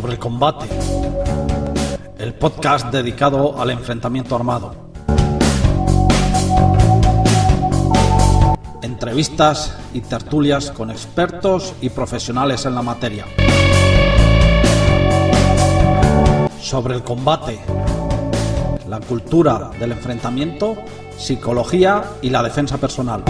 sobre 0.00 0.14
el 0.14 0.18
combate, 0.18 0.66
el 2.18 2.32
podcast 2.32 2.86
dedicado 2.86 3.60
al 3.60 3.68
enfrentamiento 3.68 4.34
armado. 4.34 4.74
Entrevistas 8.80 9.76
y 9.92 10.00
tertulias 10.00 10.70
con 10.70 10.90
expertos 10.90 11.74
y 11.82 11.90
profesionales 11.90 12.64
en 12.64 12.76
la 12.76 12.80
materia. 12.80 13.26
Sobre 16.62 16.94
el 16.94 17.02
combate, 17.02 17.60
la 18.88 19.00
cultura 19.00 19.70
del 19.78 19.92
enfrentamiento, 19.92 20.76
psicología 21.18 22.04
y 22.22 22.30
la 22.30 22.42
defensa 22.42 22.78
personal. 22.78 23.22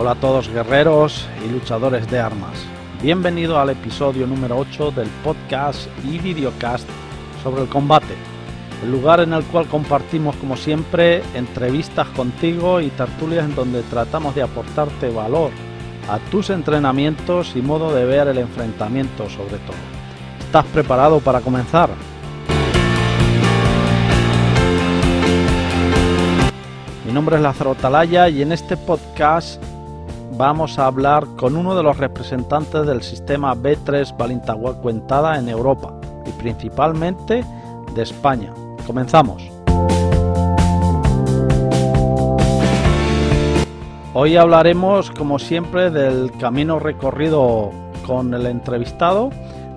Hola 0.00 0.12
a 0.12 0.14
todos 0.14 0.48
guerreros 0.48 1.26
y 1.44 1.50
luchadores 1.50 2.08
de 2.08 2.20
armas. 2.20 2.64
Bienvenido 3.02 3.58
al 3.58 3.70
episodio 3.70 4.28
número 4.28 4.56
8 4.56 4.92
del 4.92 5.08
podcast 5.24 5.88
y 6.04 6.20
videocast 6.20 6.88
sobre 7.42 7.62
el 7.62 7.68
combate. 7.68 8.14
El 8.84 8.92
lugar 8.92 9.18
en 9.18 9.32
el 9.32 9.42
cual 9.42 9.66
compartimos 9.66 10.36
como 10.36 10.56
siempre 10.56 11.24
entrevistas 11.34 12.06
contigo 12.10 12.80
y 12.80 12.90
tertulias 12.90 13.46
en 13.46 13.56
donde 13.56 13.82
tratamos 13.82 14.36
de 14.36 14.42
aportarte 14.42 15.10
valor 15.10 15.50
a 16.08 16.20
tus 16.30 16.50
entrenamientos 16.50 17.56
y 17.56 17.60
modo 17.60 17.92
de 17.92 18.04
ver 18.04 18.28
el 18.28 18.38
enfrentamiento 18.38 19.28
sobre 19.28 19.58
todo. 19.58 19.76
¿Estás 20.38 20.64
preparado 20.66 21.18
para 21.18 21.40
comenzar? 21.40 21.90
Mi 27.04 27.12
nombre 27.12 27.34
es 27.34 27.42
Lázaro 27.42 27.74
Talaya 27.74 28.28
y 28.28 28.42
en 28.42 28.52
este 28.52 28.76
podcast 28.76 29.60
vamos 30.38 30.78
a 30.78 30.86
hablar 30.86 31.26
con 31.36 31.56
uno 31.56 31.74
de 31.74 31.82
los 31.82 31.96
representantes 31.96 32.86
del 32.86 33.02
sistema 33.02 33.56
B3 33.56 34.16
Balintagua 34.16 34.80
Cuentada 34.80 35.36
en 35.36 35.48
Europa 35.48 35.92
y 36.24 36.30
principalmente 36.30 37.44
de 37.92 38.02
España. 38.02 38.54
Comenzamos. 38.86 39.42
Hoy 44.14 44.36
hablaremos, 44.36 45.10
como 45.10 45.40
siempre, 45.40 45.90
del 45.90 46.30
camino 46.38 46.78
recorrido 46.78 47.72
con 48.06 48.32
el 48.32 48.46
entrevistado, 48.46 49.30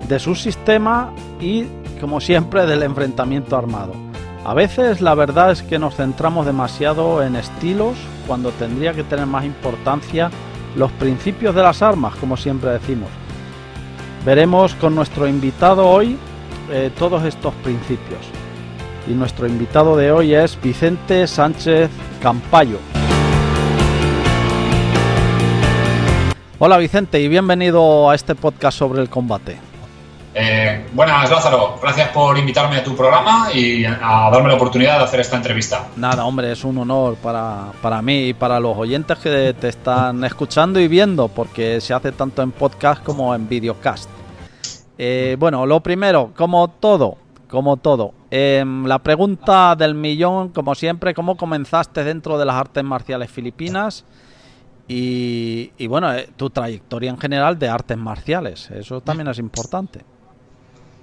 de 0.08 0.18
su 0.20 0.36
sistema 0.36 1.12
y, 1.40 1.66
como 2.00 2.20
siempre, 2.20 2.66
del 2.66 2.84
enfrentamiento 2.84 3.56
armado. 3.56 3.92
A 4.44 4.54
veces 4.54 5.00
la 5.00 5.14
verdad 5.14 5.50
es 5.50 5.62
que 5.62 5.78
nos 5.78 5.96
centramos 5.96 6.46
demasiado 6.46 7.22
en 7.22 7.36
estilos 7.36 7.96
cuando 8.26 8.50
tendría 8.50 8.92
que 8.92 9.04
tener 9.04 9.26
más 9.26 9.44
importancia 9.44 10.30
los 10.76 10.90
principios 10.92 11.54
de 11.54 11.62
las 11.62 11.82
armas, 11.82 12.14
como 12.16 12.36
siempre 12.36 12.70
decimos. 12.70 13.08
Veremos 14.24 14.74
con 14.76 14.94
nuestro 14.94 15.26
invitado 15.26 15.88
hoy 15.88 16.16
eh, 16.70 16.90
todos 16.98 17.24
estos 17.24 17.52
principios. 17.54 18.20
Y 19.08 19.12
nuestro 19.12 19.46
invitado 19.46 19.96
de 19.96 20.12
hoy 20.12 20.34
es 20.34 20.58
Vicente 20.62 21.26
Sánchez 21.26 21.90
Campayo. 22.22 22.78
Hola 26.58 26.78
Vicente 26.78 27.20
y 27.20 27.26
bienvenido 27.26 28.08
a 28.08 28.14
este 28.14 28.36
podcast 28.36 28.78
sobre 28.78 29.02
el 29.02 29.08
combate. 29.08 29.71
Eh, 30.34 30.86
buenas, 30.92 31.30
Lázaro. 31.30 31.78
Gracias 31.82 32.08
por 32.08 32.38
invitarme 32.38 32.76
a 32.76 32.84
tu 32.84 32.96
programa 32.96 33.48
y 33.52 33.84
a 33.84 34.30
darme 34.32 34.48
la 34.48 34.54
oportunidad 34.54 34.98
de 34.98 35.04
hacer 35.04 35.20
esta 35.20 35.36
entrevista. 35.36 35.88
Nada, 35.96 36.24
hombre, 36.24 36.52
es 36.52 36.64
un 36.64 36.78
honor 36.78 37.16
para, 37.16 37.72
para 37.82 38.00
mí 38.00 38.28
y 38.28 38.34
para 38.34 38.58
los 38.58 38.76
oyentes 38.76 39.18
que 39.18 39.54
te 39.58 39.68
están 39.68 40.24
escuchando 40.24 40.80
y 40.80 40.88
viendo, 40.88 41.28
porque 41.28 41.80
se 41.80 41.92
hace 41.92 42.12
tanto 42.12 42.42
en 42.42 42.52
podcast 42.52 43.02
como 43.02 43.34
en 43.34 43.46
videocast. 43.46 44.08
Eh, 44.96 45.36
bueno, 45.38 45.66
lo 45.66 45.80
primero, 45.80 46.32
como 46.36 46.68
todo, 46.68 47.16
como 47.48 47.76
todo, 47.76 48.14
em, 48.30 48.86
la 48.86 49.00
pregunta 49.00 49.74
del 49.76 49.94
millón, 49.94 50.50
como 50.50 50.74
siempre, 50.74 51.12
¿cómo 51.12 51.36
comenzaste 51.36 52.04
dentro 52.04 52.38
de 52.38 52.46
las 52.46 52.56
artes 52.56 52.84
marciales 52.84 53.30
filipinas? 53.30 54.04
Y, 54.88 55.86
bueno, 55.86 56.12
eh, 56.12 56.28
tu 56.36 56.50
trayectoria 56.50 57.10
en 57.10 57.18
general 57.18 57.58
de 57.58 57.68
artes 57.68 57.96
marciales, 57.96 58.70
eso 58.70 59.00
también 59.00 59.28
es 59.28 59.38
importante. 59.38 60.04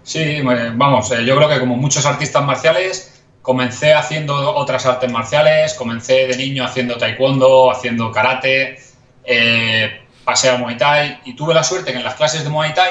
Sí, 0.10 0.42
vamos, 0.42 1.12
eh, 1.12 1.24
yo 1.24 1.36
creo 1.36 1.48
que 1.48 1.60
como 1.60 1.76
muchos 1.76 2.04
artistas 2.08 2.44
marciales, 2.44 3.22
comencé 3.44 3.94
haciendo 3.94 4.56
otras 4.56 4.84
artes 4.88 5.12
marciales, 5.12 5.76
comencé 5.76 6.26
de 6.26 6.36
niño 6.36 6.66
haciendo 6.66 6.98
taekwondo, 6.98 7.70
haciendo 7.70 8.12
karate, 8.12 8.80
eh, 9.24 10.02
pasé 10.24 10.50
a 10.50 10.58
Muay 10.58 10.78
Thai 10.78 11.20
y 11.26 11.36
tuve 11.36 11.54
la 11.54 11.64
suerte 11.64 11.92
que 11.92 12.00
en 12.00 12.04
las 12.04 12.16
clases 12.16 12.44
de 12.44 12.50
Muay 12.50 12.74
Thai 12.74 12.90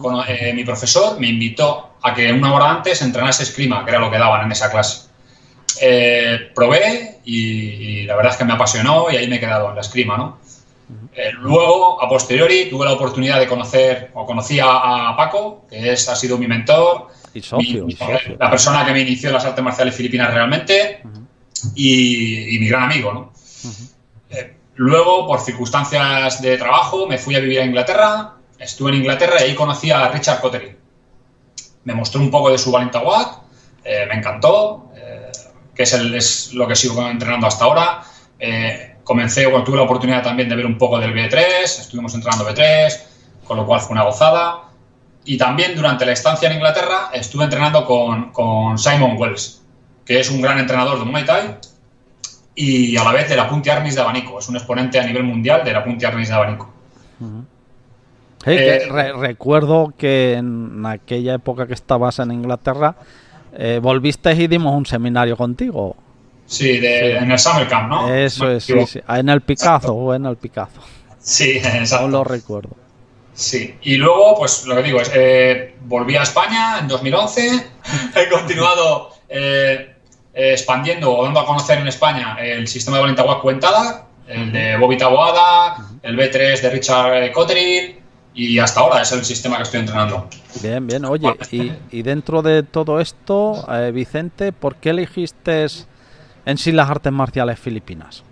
con, 0.00 0.24
eh, 0.26 0.54
mi 0.54 0.64
profesor 0.64 1.20
me 1.20 1.26
invitó 1.26 1.90
a 2.02 2.14
que 2.14 2.32
una 2.32 2.54
hora 2.54 2.70
antes 2.70 3.02
entrenase 3.02 3.42
esgrima, 3.42 3.84
que 3.84 3.90
era 3.90 3.98
lo 3.98 4.10
que 4.10 4.16
daban 4.16 4.46
en 4.46 4.52
esa 4.52 4.70
clase. 4.70 5.06
Eh, 5.82 6.50
probé 6.54 7.18
y, 7.26 7.40
y, 7.40 8.02
la 8.04 8.16
verdad 8.16 8.32
es 8.32 8.38
que 8.38 8.46
me 8.46 8.54
apasionó 8.54 9.10
y 9.10 9.16
ahí 9.16 9.28
me 9.28 9.36
he 9.36 9.40
quedado 9.40 9.68
en 9.68 9.74
la 9.74 9.82
esgrima, 9.82 10.16
¿no? 10.16 10.38
Eh, 11.14 11.32
luego, 11.32 12.02
a 12.02 12.08
posteriori, 12.08 12.68
tuve 12.70 12.84
la 12.86 12.92
oportunidad 12.92 13.38
de 13.38 13.46
conocer, 13.46 14.10
o 14.14 14.24
conocí 14.24 14.58
a, 14.60 15.10
a 15.10 15.16
Paco, 15.16 15.66
que 15.68 15.92
es, 15.92 16.08
ha 16.08 16.16
sido 16.16 16.38
mi 16.38 16.46
mentor, 16.46 17.08
Y 17.34 17.42
socio, 17.42 17.84
mi- 17.84 17.92
y 17.92 17.96
socio. 17.96 18.36
la 18.38 18.50
persona 18.50 18.86
que 18.86 18.92
me 18.92 19.00
inició 19.00 19.28
en 19.28 19.34
las 19.34 19.44
artes 19.44 19.62
marciales 19.62 19.94
filipinas 19.94 20.32
realmente, 20.32 21.02
y, 21.74 22.54
y 22.56 22.58
mi 22.58 22.68
gran 22.68 22.84
amigo, 22.84 23.12
¿no? 23.12 23.32
Eh, 24.30 24.56
luego, 24.76 25.26
por 25.26 25.40
circunstancias 25.40 26.40
de 26.40 26.56
trabajo, 26.56 27.06
me 27.06 27.18
fui 27.18 27.34
a 27.34 27.40
vivir 27.40 27.60
a 27.60 27.64
Inglaterra, 27.64 28.34
estuve 28.58 28.90
en 28.90 28.96
Inglaterra 28.98 29.36
y 29.40 29.44
ahí 29.50 29.54
conocí 29.54 29.90
a 29.90 30.08
Richard 30.08 30.40
Cottery. 30.40 30.76
Me 31.84 31.94
mostró 31.94 32.20
un 32.20 32.30
poco 32.30 32.50
de 32.50 32.58
su 32.58 32.70
Balintawak, 32.70 33.40
eh, 33.84 34.06
me 34.08 34.14
encantó, 34.14 34.90
eh, 34.96 35.30
que 35.74 35.82
es, 35.82 35.92
el- 35.94 36.14
es 36.14 36.52
lo 36.54 36.66
que 36.68 36.76
sigo 36.76 37.06
entrenando 37.08 37.46
hasta 37.46 37.64
ahora. 37.64 38.02
Eh, 38.38 38.94
comencé, 39.08 39.46
bueno, 39.46 39.64
tuve 39.64 39.78
la 39.78 39.84
oportunidad 39.84 40.22
también 40.22 40.50
de 40.50 40.54
ver 40.54 40.66
un 40.66 40.76
poco 40.76 40.98
del 41.00 41.14
B3, 41.14 41.62
estuvimos 41.64 42.14
entrenando 42.14 42.44
B3, 42.46 42.92
con 43.44 43.56
lo 43.56 43.64
cual 43.66 43.80
fue 43.80 43.92
una 43.92 44.04
gozada. 44.04 44.64
Y 45.24 45.38
también 45.38 45.74
durante 45.74 46.04
la 46.04 46.12
estancia 46.12 46.48
en 46.50 46.56
Inglaterra 46.56 47.08
estuve 47.14 47.44
entrenando 47.44 47.86
con, 47.86 48.30
con 48.32 48.78
Simon 48.78 49.16
Wells, 49.16 49.62
que 50.04 50.20
es 50.20 50.30
un 50.30 50.42
gran 50.42 50.58
entrenador 50.58 50.98
de 50.98 51.04
Muay 51.06 51.24
Thai 51.24 51.56
y 52.54 52.96
a 52.98 53.04
la 53.04 53.12
vez 53.12 53.28
de 53.30 53.36
la 53.36 53.48
Punti 53.48 53.70
Arnis 53.70 53.94
de 53.94 54.00
abanico. 54.02 54.38
Es 54.38 54.48
un 54.50 54.56
exponente 54.56 55.00
a 55.00 55.04
nivel 55.06 55.24
mundial 55.24 55.64
de 55.64 55.72
la 55.72 55.82
Punti 55.82 56.04
Arnis 56.04 56.28
de 56.28 56.34
abanico. 56.34 56.70
Sí, 57.18 58.50
que 58.56 58.86
re- 58.90 59.12
recuerdo 59.14 59.92
que 59.96 60.34
en 60.34 60.84
aquella 60.86 61.34
época 61.34 61.66
que 61.66 61.74
estabas 61.74 62.18
en 62.18 62.30
Inglaterra, 62.30 62.94
eh, 63.54 63.80
volviste 63.82 64.32
y 64.32 64.46
dimos 64.46 64.74
un 64.74 64.84
seminario 64.86 65.36
contigo. 65.36 65.96
Sí, 66.48 66.78
de- 66.78 67.18
en 67.18 67.30
el 67.30 67.38
Summer 67.38 67.68
Camp, 67.68 67.88
¿no? 67.90 68.12
Eso 68.12 68.50
es, 68.50 68.64
sí, 68.64 68.72
equivoco. 68.72 68.90
sí. 68.90 69.00
Ah, 69.06 69.18
en 69.20 69.28
el 69.28 69.42
Picazo, 69.42 69.92
o 69.94 70.14
en 70.14 70.24
el 70.26 70.36
Picazo. 70.36 70.80
Sí, 71.20 71.58
exacto. 71.58 72.04
Aún 72.04 72.12
lo 72.12 72.24
recuerdo. 72.24 72.70
Sí, 73.34 73.76
y 73.82 73.96
luego, 73.96 74.34
pues 74.38 74.64
lo 74.66 74.74
que 74.76 74.82
digo 74.82 75.00
es, 75.00 75.12
eh, 75.14 75.76
volví 75.82 76.16
a 76.16 76.22
España 76.22 76.78
en 76.80 76.88
2011, 76.88 77.66
he 78.16 78.28
continuado 78.30 79.10
eh, 79.28 79.94
eh, 80.34 80.52
expandiendo 80.52 81.12
o 81.16 81.22
dando 81.22 81.40
a 81.40 81.46
conocer 81.46 81.78
en 81.78 81.86
España 81.86 82.36
el 82.40 82.66
sistema 82.66 82.96
de 82.96 83.02
Valentagua 83.02 83.40
Cuentada, 83.40 84.06
el 84.26 84.50
de 84.50 84.76
Bobby 84.78 84.96
Taboada, 84.96 85.76
el 86.02 86.16
B3 86.16 86.60
de 86.62 86.70
Richard 86.70 87.30
Cotterill 87.32 87.96
y 88.34 88.58
hasta 88.58 88.80
ahora 88.80 89.02
es 89.02 89.12
el 89.12 89.24
sistema 89.24 89.56
que 89.58 89.62
estoy 89.64 89.80
entrenando. 89.80 90.28
Bien, 90.62 90.86
bien. 90.86 91.04
Oye, 91.04 91.34
y, 91.50 91.72
y 91.90 92.02
dentro 92.02 92.40
de 92.42 92.62
todo 92.62 93.00
esto, 93.00 93.64
eh, 93.72 93.90
Vicente, 93.92 94.52
¿por 94.52 94.76
qué 94.76 94.90
elegiste 94.90 95.66
en 96.44 96.58
sí 96.58 96.72
las 96.72 96.90
artes 96.90 97.12
marciales 97.12 97.58
filipinas? 97.58 98.22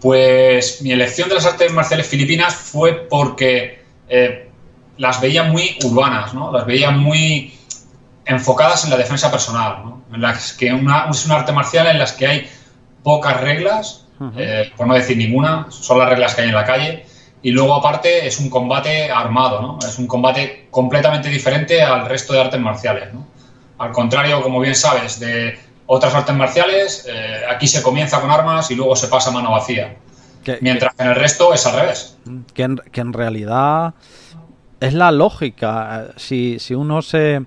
Pues 0.00 0.82
mi 0.82 0.90
elección 0.92 1.28
de 1.28 1.36
las 1.36 1.46
artes 1.46 1.72
marciales 1.72 2.06
filipinas 2.06 2.54
fue 2.54 3.06
porque 3.08 3.84
eh, 4.08 4.50
las 4.98 5.20
veía 5.20 5.44
muy 5.44 5.76
urbanas, 5.84 6.34
¿no? 6.34 6.50
Las 6.52 6.66
veía 6.66 6.90
muy 6.90 7.54
enfocadas 8.24 8.84
en 8.84 8.90
la 8.90 8.96
defensa 8.96 9.30
personal, 9.30 9.84
¿no? 9.84 10.02
En 10.12 10.20
las 10.20 10.52
que 10.52 10.72
una, 10.72 11.08
es 11.10 11.24
un 11.24 11.32
arte 11.32 11.52
marcial 11.52 11.86
en 11.86 11.98
las 11.98 12.12
que 12.12 12.26
hay 12.26 12.50
pocas 13.02 13.40
reglas, 13.40 14.06
eh, 14.36 14.70
por 14.76 14.86
no 14.86 14.94
decir 14.94 15.16
ninguna, 15.16 15.66
son 15.70 15.98
las 15.98 16.08
reglas 16.08 16.34
que 16.34 16.42
hay 16.42 16.48
en 16.48 16.54
la 16.54 16.64
calle. 16.64 17.06
Y 17.42 17.50
luego, 17.50 17.74
aparte, 17.74 18.26
es 18.26 18.38
un 18.38 18.48
combate 18.48 19.10
armado, 19.10 19.60
¿no? 19.60 19.78
Es 19.84 19.98
un 19.98 20.06
combate 20.06 20.68
completamente 20.70 21.28
diferente 21.28 21.82
al 21.82 22.06
resto 22.06 22.32
de 22.32 22.40
artes 22.40 22.60
marciales, 22.60 23.12
¿no? 23.12 23.26
Al 23.78 23.90
contrario, 23.90 24.42
como 24.42 24.60
bien 24.60 24.76
sabes, 24.76 25.18
de 25.18 25.58
otras 25.86 26.14
artes 26.14 26.34
marciales, 26.34 27.06
eh, 27.08 27.42
aquí 27.48 27.66
se 27.66 27.82
comienza 27.82 28.20
con 28.20 28.30
armas 28.30 28.70
y 28.70 28.74
luego 28.74 28.96
se 28.96 29.08
pasa 29.08 29.30
a 29.30 29.32
mano 29.32 29.50
vacía. 29.50 29.96
Que, 30.42 30.58
Mientras 30.60 30.94
que 30.94 31.02
en 31.02 31.08
el 31.10 31.14
resto 31.14 31.54
es 31.54 31.66
al 31.66 31.80
revés. 31.80 32.18
que, 32.54 32.62
en, 32.64 32.76
que 32.76 33.00
en 33.00 33.12
realidad 33.12 33.94
es 34.80 34.94
la 34.94 35.12
lógica. 35.12 36.08
Si, 36.16 36.58
si 36.58 36.74
uno 36.74 37.02
se, 37.02 37.44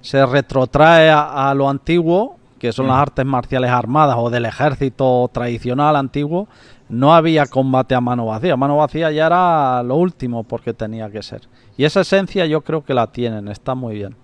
se 0.00 0.24
retrotrae 0.24 1.10
a, 1.10 1.50
a 1.50 1.54
lo 1.54 1.68
antiguo, 1.68 2.36
que 2.58 2.72
son 2.72 2.88
las 2.88 2.96
artes 2.96 3.24
marciales 3.24 3.70
armadas 3.70 4.16
o 4.18 4.30
del 4.30 4.44
ejército 4.44 5.28
tradicional 5.32 5.96
antiguo, 5.96 6.48
no 6.88 7.14
había 7.14 7.46
combate 7.46 7.94
a 7.94 8.00
mano 8.00 8.26
vacía. 8.26 8.56
Mano 8.56 8.76
vacía 8.76 9.10
ya 9.10 9.26
era 9.26 9.82
lo 9.82 9.96
último 9.96 10.44
porque 10.44 10.72
tenía 10.74 11.10
que 11.10 11.22
ser. 11.22 11.42
Y 11.76 11.84
esa 11.84 12.00
esencia 12.00 12.46
yo 12.46 12.62
creo 12.62 12.84
que 12.84 12.94
la 12.94 13.08
tienen, 13.08 13.48
está 13.48 13.74
muy 13.74 13.94
bien. 13.94 14.16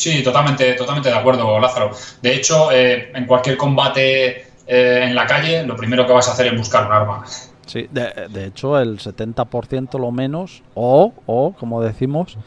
Sí, 0.00 0.22
totalmente, 0.22 0.72
totalmente 0.72 1.10
de 1.10 1.14
acuerdo, 1.14 1.60
Lázaro. 1.60 1.90
De 2.22 2.34
hecho, 2.34 2.72
eh, 2.72 3.12
en 3.14 3.26
cualquier 3.26 3.58
combate 3.58 4.46
eh, 4.66 5.04
en 5.04 5.14
la 5.14 5.26
calle, 5.26 5.62
lo 5.62 5.76
primero 5.76 6.06
que 6.06 6.14
vas 6.14 6.26
a 6.26 6.32
hacer 6.32 6.46
es 6.46 6.56
buscar 6.56 6.86
un 6.86 6.92
arma. 6.92 7.22
Sí, 7.66 7.86
de, 7.90 8.46
hecho, 8.46 8.80
el 8.80 8.98
70% 8.98 9.98
lo 9.98 10.10
menos, 10.10 10.62
o, 10.72 11.12
o 11.26 11.52
como 11.52 11.82
decimos, 11.82 12.38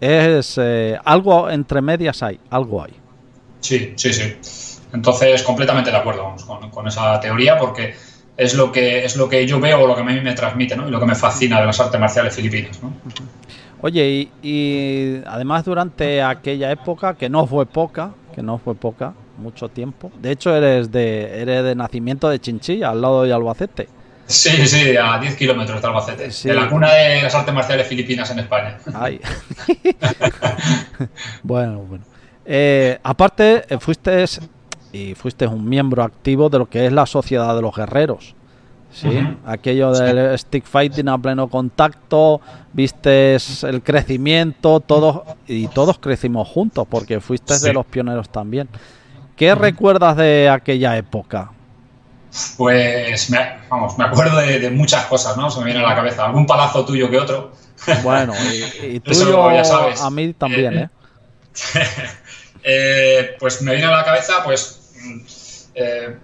es 0.00 0.58
eh, 0.62 0.96
algo 1.04 1.50
entre 1.50 1.82
medias 1.82 2.22
hay, 2.22 2.38
algo 2.50 2.84
hay. 2.84 2.92
Sí, 3.58 3.92
sí, 3.96 4.12
sí. 4.12 4.36
Entonces, 4.92 5.42
completamente 5.42 5.90
de 5.90 5.96
acuerdo 5.96 6.36
con, 6.70 6.86
esa 6.86 7.18
teoría, 7.18 7.58
porque 7.58 7.96
es 8.36 8.54
lo 8.54 8.70
que 8.70 9.04
es 9.04 9.16
lo 9.16 9.28
que 9.28 9.44
yo 9.44 9.58
veo, 9.58 9.88
lo 9.88 9.96
que 9.96 10.02
a 10.02 10.04
mí 10.04 10.20
me 10.20 10.34
transmite, 10.34 10.76
¿no? 10.76 10.86
Y 10.86 10.92
lo 10.92 11.00
que 11.00 11.06
me 11.06 11.16
fascina 11.16 11.58
de 11.58 11.66
las 11.66 11.80
artes 11.80 11.98
marciales 11.98 12.32
filipinas, 12.32 12.80
¿no? 12.80 12.92
Oye, 13.82 14.30
y, 14.42 15.20
además 15.26 15.64
durante 15.64 16.22
aquella 16.22 16.70
época, 16.70 17.14
que 17.14 17.28
no 17.28 17.46
fue 17.46 17.66
poca, 17.66 18.12
que 18.34 18.42
no 18.42 18.58
fue 18.58 18.74
poca, 18.74 19.12
mucho 19.38 19.68
tiempo. 19.68 20.10
De 20.20 20.32
hecho, 20.32 20.54
eres 20.54 20.90
de, 20.90 21.42
eres 21.42 21.62
de 21.62 21.74
nacimiento 21.74 22.28
de 22.28 22.40
Chinchilla, 22.40 22.90
al 22.90 23.02
lado 23.02 23.22
de 23.22 23.32
Albacete. 23.32 23.88
Sí, 24.26 24.66
sí, 24.66 24.96
a 24.96 25.18
10 25.18 25.36
kilómetros 25.36 25.80
de 25.80 25.86
Albacete. 25.86 26.48
De 26.48 26.54
la 26.54 26.68
cuna 26.68 26.92
de 26.92 27.22
las 27.22 27.34
artes 27.34 27.54
marciales 27.54 27.86
filipinas 27.86 28.30
en 28.30 28.40
España. 28.40 28.78
Ay. 28.94 29.20
bueno, 31.42 31.78
bueno. 31.80 32.04
Eh, 32.44 32.98
aparte, 33.02 33.64
eh, 33.68 33.78
fuiste 33.78 34.24
y 34.92 35.14
fuiste 35.14 35.46
un 35.46 35.68
miembro 35.68 36.02
activo 36.02 36.48
de 36.48 36.58
lo 36.58 36.66
que 36.68 36.86
es 36.86 36.92
la 36.92 37.06
Sociedad 37.06 37.54
de 37.54 37.62
los 37.62 37.74
Guerreros. 37.74 38.34
¿Sí? 38.96 39.08
Aquello 39.44 39.92
del 39.92 40.38
stick 40.38 40.64
fighting 40.64 41.08
a 41.08 41.18
pleno 41.18 41.48
contacto, 41.48 42.40
viste 42.72 43.36
el 43.62 43.82
crecimiento, 43.82 44.80
todos 44.80 45.22
y 45.46 45.68
todos 45.68 45.98
crecimos 45.98 46.48
juntos 46.48 46.86
porque 46.88 47.20
fuiste 47.20 47.58
de 47.58 47.72
los 47.72 47.84
pioneros 47.86 48.28
también. 48.30 48.68
¿Qué 49.36 49.54
recuerdas 49.54 50.16
de 50.16 50.48
aquella 50.48 50.96
época? 50.96 51.50
Pues 52.56 53.30
me, 53.30 53.38
vamos, 53.68 53.98
me 53.98 54.04
acuerdo 54.04 54.38
de, 54.38 54.70
muchas 54.70 55.04
cosas, 55.06 55.36
¿no? 55.36 55.50
Se 55.50 55.58
me 55.60 55.66
viene 55.66 55.80
a 55.80 55.88
la 55.88 55.94
cabeza. 55.94 56.24
Algún 56.24 56.46
palazo 56.46 56.84
tuyo 56.84 57.10
que 57.10 57.18
otro. 57.18 57.52
Bueno, 58.02 58.32
y, 58.82 59.00
tuyo 59.00 59.52
ya 59.52 59.64
sabes. 59.64 60.00
a 60.00 60.10
mí 60.10 60.32
también, 60.32 60.78
¿eh? 60.78 60.88
¿eh? 62.62 63.36
pues 63.38 63.62
me 63.62 63.72
viene 63.72 63.86
a 63.86 63.96
la 63.96 64.04
cabeza, 64.04 64.42
pues, 64.44 65.70
eh, 65.74 66.16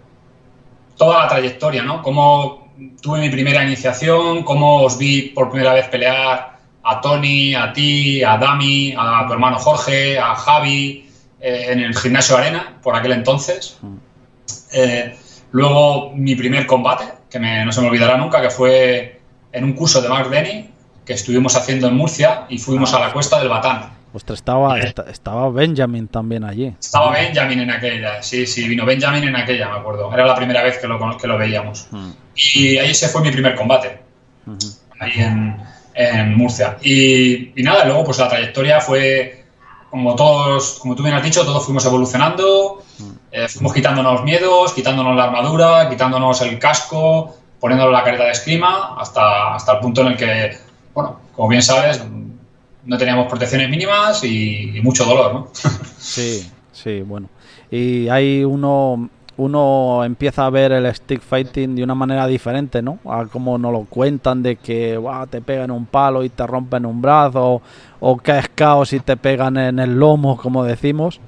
toda 0.96 1.22
la 1.22 1.28
trayectoria, 1.28 1.82
¿no? 1.82 2.02
Cómo 2.02 2.61
tuve 3.00 3.20
mi 3.20 3.30
primera 3.30 3.62
iniciación, 3.62 4.42
cómo 4.42 4.82
os 4.82 4.98
vi 4.98 5.32
por 5.34 5.50
primera 5.50 5.74
vez 5.74 5.88
pelear 5.88 6.58
a 6.82 7.00
Tony, 7.00 7.54
a 7.54 7.72
ti, 7.72 8.22
a 8.22 8.36
Dami, 8.38 8.94
a 8.96 9.24
tu 9.26 9.32
hermano 9.32 9.58
Jorge, 9.58 10.18
a 10.18 10.34
Javi, 10.34 11.08
eh, 11.40 11.66
en 11.70 11.80
el 11.80 11.96
gimnasio 11.96 12.36
Arena, 12.36 12.78
por 12.82 12.96
aquel 12.96 13.12
entonces. 13.12 13.78
Mm. 13.82 13.96
Luego 15.52 16.12
mi 16.14 16.34
primer 16.34 16.66
combate, 16.66 17.04
que 17.30 17.38
no 17.38 17.72
se 17.72 17.80
me 17.82 17.88
olvidará 17.88 18.16
nunca, 18.16 18.40
que 18.40 18.50
fue 18.50 19.20
en 19.52 19.64
un 19.64 19.74
curso 19.74 20.00
de 20.00 20.08
Mark 20.08 20.30
Denny 20.30 20.70
que 21.04 21.12
estuvimos 21.12 21.56
haciendo 21.56 21.88
en 21.88 21.94
Murcia 21.94 22.46
y 22.48 22.58
fuimos 22.58 22.94
a 22.94 23.00
la 23.00 23.12
cuesta 23.12 23.38
del 23.38 23.48
Batán. 23.48 23.90
Ostras, 24.14 24.40
estaba, 24.40 24.78
estaba 24.78 25.50
Benjamin 25.50 26.06
también 26.06 26.44
allí. 26.44 26.74
Estaba 26.78 27.12
Benjamin 27.12 27.60
en 27.60 27.70
aquella, 27.70 28.22
sí, 28.22 28.46
sí, 28.46 28.68
vino 28.68 28.84
Benjamin 28.84 29.24
en 29.24 29.36
aquella, 29.36 29.70
me 29.70 29.78
acuerdo. 29.78 30.12
Era 30.12 30.26
la 30.26 30.34
primera 30.34 30.62
vez 30.62 30.78
que 30.78 30.86
lo, 30.86 31.16
que 31.16 31.26
lo 31.26 31.38
veíamos. 31.38 31.88
Mm. 31.90 32.10
Y 32.34 32.78
ahí 32.78 32.90
ese 32.90 33.08
fue 33.08 33.22
mi 33.22 33.30
primer 33.30 33.54
combate, 33.54 34.00
ahí 35.00 35.12
en, 35.16 36.36
Murcia. 36.36 36.76
Y, 36.82 37.58
y, 37.58 37.62
nada, 37.62 37.84
luego 37.84 38.04
pues 38.04 38.18
la 38.18 38.28
trayectoria 38.28 38.80
fue, 38.80 39.44
como 39.90 40.14
todos, 40.14 40.78
como 40.80 40.94
tú 40.94 41.02
bien 41.02 41.14
has 41.14 41.22
dicho, 41.22 41.44
todos 41.44 41.64
fuimos 41.64 41.84
evolucionando. 41.86 42.82
Mm. 42.98 43.10
Eh, 43.32 43.48
fuimos 43.48 43.72
quitándonos 43.72 44.24
miedos, 44.24 44.74
quitándonos 44.74 45.16
la 45.16 45.24
armadura, 45.24 45.88
quitándonos 45.88 46.42
el 46.42 46.58
casco, 46.58 47.34
poniéndonos 47.60 47.94
la 47.94 48.04
careta 48.04 48.24
de 48.24 48.32
esgrima, 48.32 48.94
hasta, 48.98 49.54
hasta 49.54 49.72
el 49.72 49.78
punto 49.78 50.02
en 50.02 50.08
el 50.08 50.16
que, 50.18 50.58
bueno, 50.92 51.18
como 51.34 51.48
bien 51.48 51.62
sabes, 51.62 52.02
no 52.84 52.98
teníamos 52.98 53.28
protecciones 53.28 53.68
mínimas 53.68 54.24
y, 54.24 54.80
mucho 54.82 55.04
dolor, 55.04 55.34
¿no? 55.34 55.48
Sí, 55.98 56.50
sí, 56.72 57.00
bueno. 57.02 57.28
Y 57.70 58.08
hay 58.08 58.44
uno, 58.44 59.08
uno 59.36 60.04
empieza 60.04 60.44
a 60.44 60.50
ver 60.50 60.72
el 60.72 60.92
stick 60.94 61.22
fighting 61.22 61.76
de 61.76 61.84
una 61.84 61.94
manera 61.94 62.26
diferente, 62.26 62.82
¿no? 62.82 62.98
A 63.04 63.26
como 63.26 63.56
nos 63.56 63.72
lo 63.72 63.84
cuentan 63.84 64.42
de 64.42 64.56
que 64.56 65.00
te 65.30 65.40
pegan 65.40 65.70
un 65.70 65.86
palo 65.86 66.24
y 66.24 66.28
te 66.28 66.46
rompen 66.46 66.84
un 66.84 67.00
brazo, 67.00 67.62
o 68.00 68.16
caes 68.16 68.50
caos 68.54 68.92
y 68.92 69.00
te 69.00 69.16
pegan 69.16 69.56
en 69.56 69.78
el 69.78 69.94
lomo, 69.94 70.36
como 70.36 70.64
decimos. 70.64 71.20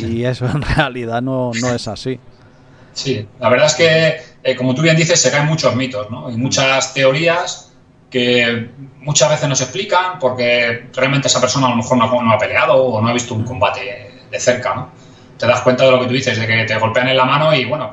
Y 0.00 0.24
eso 0.24 0.46
en 0.46 0.62
realidad 0.76 1.22
no, 1.22 1.52
es 1.52 1.88
así. 1.88 2.20
Sí, 2.92 3.26
la 3.40 3.48
verdad 3.48 3.66
es 3.66 3.74
que, 3.74 4.20
eh, 4.42 4.56
como 4.56 4.74
tú 4.74 4.82
bien 4.82 4.96
dices, 4.96 5.20
se 5.20 5.30
caen 5.30 5.46
muchos 5.46 5.74
mitos 5.74 6.10
¿no? 6.10 6.30
y 6.30 6.36
muchas 6.36 6.92
teorías 6.92 7.69
que 8.10 8.70
muchas 8.98 9.30
veces 9.30 9.48
no 9.48 9.54
se 9.54 9.64
explican 9.64 10.18
porque 10.18 10.88
realmente 10.94 11.28
esa 11.28 11.40
persona 11.40 11.68
a 11.68 11.70
lo 11.70 11.76
mejor 11.76 11.96
no, 11.96 12.32
ha 12.32 12.38
peleado 12.38 12.84
o 12.84 13.00
no 13.00 13.08
ha 13.08 13.12
visto 13.12 13.34
un 13.34 13.44
combate 13.44 14.20
de 14.30 14.40
cerca. 14.40 14.74
¿no? 14.74 14.90
Te 15.38 15.46
das 15.46 15.60
cuenta 15.62 15.84
de 15.84 15.92
lo 15.92 16.00
que 16.00 16.06
tú 16.06 16.12
dices, 16.12 16.38
de 16.38 16.46
que 16.46 16.64
te 16.64 16.76
golpean 16.78 17.08
en 17.08 17.16
la 17.16 17.24
mano 17.24 17.54
y 17.54 17.64
bueno, 17.64 17.90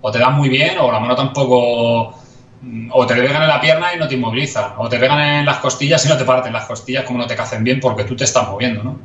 o 0.00 0.10
te 0.10 0.18
dan 0.18 0.34
muy 0.34 0.48
bien 0.48 0.78
o 0.78 0.90
la 0.90 1.00
mano 1.00 1.16
tampoco 1.16 2.14
o 2.92 3.06
te 3.06 3.14
pegan 3.14 3.42
en 3.42 3.48
la 3.48 3.60
pierna 3.60 3.94
y 3.94 3.98
no 3.98 4.06
te 4.06 4.14
inmovilizan, 4.14 4.74
o 4.78 4.88
te 4.88 4.98
pegan 4.98 5.20
en 5.20 5.46
las 5.46 5.58
costillas 5.58 6.04
y 6.06 6.08
no 6.08 6.16
te 6.16 6.24
parten 6.24 6.52
las 6.52 6.66
costillas 6.66 7.04
como 7.04 7.18
no 7.18 7.26
te 7.26 7.34
cacen 7.34 7.64
bien 7.64 7.80
porque 7.80 8.04
tú 8.04 8.14
te 8.14 8.24
estás 8.24 8.48
moviendo, 8.48 8.84
¿no? 8.84 9.00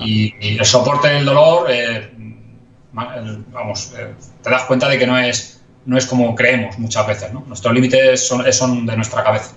Y, 0.00 0.32
el 0.58 0.64
soporte 0.64 1.08
del 1.08 1.24
dolor, 1.24 1.66
eh, 1.68 2.12
vamos, 2.92 3.92
eh, 3.98 4.14
te 4.42 4.50
das 4.50 4.62
cuenta 4.64 4.88
de 4.88 4.98
que 4.98 5.06
no 5.06 5.18
es, 5.18 5.61
no 5.84 5.98
es 5.98 6.06
como 6.06 6.34
creemos 6.34 6.78
muchas 6.78 7.06
veces, 7.06 7.32
¿no? 7.32 7.44
Nuestros 7.46 7.72
límites 7.74 8.26
son, 8.26 8.50
son 8.52 8.86
de 8.86 8.96
nuestra 8.96 9.22
cabeza. 9.22 9.54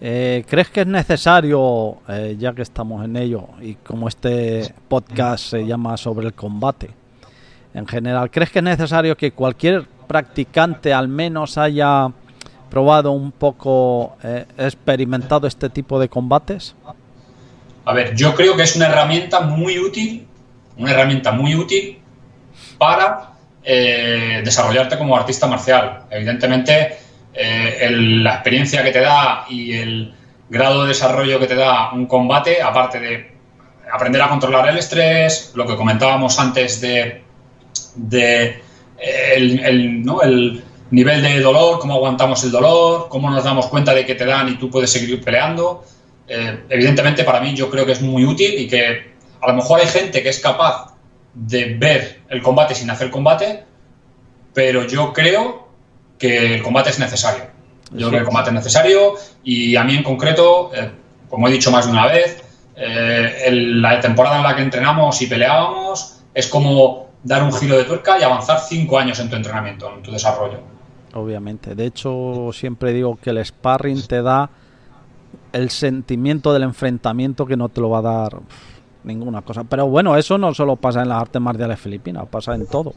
Eh, 0.00 0.44
¿Crees 0.48 0.68
que 0.70 0.80
es 0.80 0.86
necesario, 0.86 1.98
ya 2.38 2.52
que 2.52 2.62
estamos 2.62 3.04
en 3.04 3.16
ello, 3.16 3.48
y 3.60 3.74
como 3.76 4.08
este 4.08 4.74
podcast 4.88 5.50
se 5.50 5.64
llama 5.64 5.96
sobre 5.96 6.26
el 6.26 6.34
combate 6.34 6.90
en 7.74 7.86
general, 7.86 8.30
¿crees 8.30 8.50
que 8.50 8.58
es 8.58 8.64
necesario 8.64 9.16
que 9.16 9.32
cualquier 9.32 9.86
practicante 10.06 10.92
al 10.92 11.08
menos 11.08 11.56
haya 11.56 12.08
probado 12.68 13.12
un 13.12 13.32
poco, 13.32 14.16
experimentado 14.58 15.46
este 15.46 15.70
tipo 15.70 15.98
de 15.98 16.08
combates? 16.08 16.74
A 17.84 17.92
ver, 17.92 18.14
yo 18.14 18.34
creo 18.34 18.56
que 18.56 18.62
es 18.62 18.76
una 18.76 18.86
herramienta 18.86 19.40
muy 19.40 19.78
útil, 19.78 20.26
una 20.76 20.90
herramienta 20.92 21.32
muy 21.32 21.54
útil 21.54 21.98
para 22.78 23.31
eh, 23.64 24.42
desarrollarte 24.44 24.98
como 24.98 25.16
artista 25.16 25.46
marcial. 25.46 26.04
Evidentemente, 26.10 26.96
eh, 27.34 27.88
la 27.90 28.34
experiencia 28.34 28.82
que 28.82 28.90
te 28.90 29.00
da 29.00 29.46
y 29.48 29.72
el 29.74 30.14
grado 30.48 30.82
de 30.82 30.88
desarrollo 30.88 31.38
que 31.38 31.46
te 31.46 31.54
da 31.54 31.92
un 31.92 32.06
combate, 32.06 32.60
aparte 32.60 33.00
de 33.00 33.32
aprender 33.92 34.20
a 34.22 34.28
controlar 34.28 34.68
el 34.68 34.78
estrés, 34.78 35.52
lo 35.54 35.66
que 35.66 35.76
comentábamos 35.76 36.38
antes 36.38 36.80
de, 36.80 37.22
el, 39.36 39.60
el 39.64 40.62
nivel 40.92 41.22
de 41.22 41.40
dolor, 41.40 41.78
cómo 41.78 41.94
aguantamos 41.94 42.44
el 42.44 42.50
dolor, 42.50 43.06
cómo 43.08 43.30
nos 43.30 43.42
damos 43.44 43.66
cuenta 43.66 43.94
de 43.94 44.04
que 44.04 44.14
te 44.14 44.26
dan 44.26 44.48
y 44.48 44.56
tú 44.56 44.70
puedes 44.70 44.90
seguir 44.90 45.22
peleando. 45.22 45.84
Eh, 46.28 46.64
evidentemente 46.68 47.24
para 47.24 47.40
mí 47.40 47.54
yo 47.54 47.68
creo 47.70 47.84
que 47.84 47.92
es 47.92 48.02
muy 48.02 48.24
útil 48.24 48.54
y 48.58 48.68
que 48.68 49.12
a 49.40 49.48
lo 49.48 49.54
mejor 49.54 49.80
hay 49.80 49.86
gente 49.86 50.22
que 50.22 50.28
es 50.28 50.38
capaz 50.38 50.91
de 51.34 51.76
ver 51.78 52.22
el 52.28 52.42
combate 52.42 52.74
sin 52.74 52.90
hacer 52.90 53.10
combate, 53.10 53.64
pero 54.52 54.86
yo 54.86 55.12
creo 55.12 55.68
que 56.18 56.54
el 56.54 56.62
combate 56.62 56.90
es 56.90 56.98
necesario. 56.98 57.44
Yo 57.92 58.08
creo 58.08 58.10
que 58.10 58.16
el 58.18 58.24
combate 58.24 58.50
es 58.50 58.54
necesario 58.54 59.14
y 59.42 59.76
a 59.76 59.84
mí 59.84 59.96
en 59.96 60.02
concreto, 60.02 60.70
eh, 60.74 60.90
como 61.28 61.48
he 61.48 61.52
dicho 61.52 61.70
más 61.70 61.86
de 61.86 61.92
una 61.92 62.06
vez, 62.06 62.42
eh, 62.74 63.50
la 63.52 64.00
temporada 64.00 64.38
en 64.38 64.42
la 64.44 64.56
que 64.56 64.62
entrenamos 64.62 65.20
y 65.20 65.26
peleábamos 65.26 66.20
es 66.32 66.46
como 66.46 67.08
dar 67.22 67.42
un 67.42 67.52
giro 67.52 67.76
de 67.76 67.84
tuerca 67.84 68.18
y 68.18 68.22
avanzar 68.22 68.60
cinco 68.60 68.98
años 68.98 69.20
en 69.20 69.28
tu 69.28 69.36
entrenamiento, 69.36 69.92
en 69.94 70.02
tu 70.02 70.10
desarrollo. 70.10 70.60
Obviamente. 71.14 71.74
De 71.74 71.86
hecho, 71.86 72.50
siempre 72.52 72.92
digo 72.92 73.18
que 73.22 73.30
el 73.30 73.44
sparring 73.44 74.06
te 74.06 74.22
da 74.22 74.48
el 75.52 75.70
sentimiento 75.70 76.52
del 76.52 76.62
enfrentamiento 76.62 77.44
que 77.44 77.56
no 77.56 77.68
te 77.68 77.80
lo 77.80 77.90
va 77.90 77.98
a 77.98 78.02
dar 78.02 78.38
ninguna 79.04 79.42
cosa. 79.42 79.64
Pero 79.64 79.86
bueno, 79.86 80.16
eso 80.16 80.38
no 80.38 80.54
solo 80.54 80.76
pasa 80.76 81.02
en 81.02 81.08
las 81.08 81.22
artes 81.22 81.40
marciales 81.40 81.80
filipinas, 81.80 82.26
pasa 82.30 82.54
en 82.54 82.66
todo. 82.66 82.94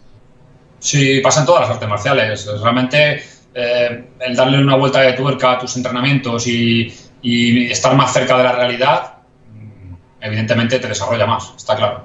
Sí, 0.79 1.19
pasa 1.21 1.41
en 1.41 1.45
todas 1.45 1.61
las 1.61 1.71
artes 1.71 1.89
marciales. 1.89 2.47
Realmente 2.61 3.21
eh, 3.53 4.05
el 4.19 4.35
darle 4.35 4.61
una 4.61 4.75
vuelta 4.75 4.99
de 5.01 5.13
tuerca 5.13 5.53
a 5.53 5.59
tus 5.59 5.77
entrenamientos 5.77 6.45
y, 6.45 6.93
estar 7.23 7.95
más 7.95 8.13
cerca 8.13 8.37
de 8.37 8.43
la 8.43 8.51
realidad, 8.51 9.13
mm, 9.51 9.93
evidentemente 10.21 10.77
te 10.77 10.87
desarrolla 10.87 11.25
más, 11.25 11.53
está 11.57 11.75
claro. 11.75 12.03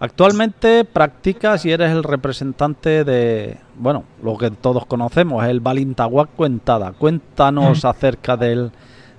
Actualmente 0.00 0.84
practicas 0.84 1.64
y 1.64 1.70
eres 1.70 1.92
el 1.92 2.02
representante 2.02 3.04
de, 3.04 3.58
bueno, 3.76 4.02
lo 4.20 4.36
que 4.36 4.50
todos 4.50 4.86
conocemos, 4.86 5.44
el 5.44 5.60
Balintawak 5.60 6.30
Cuentada. 6.34 6.92
Cuéntanos 6.92 7.84
acerca 7.84 8.36
de 8.36 8.52
él, 8.52 8.72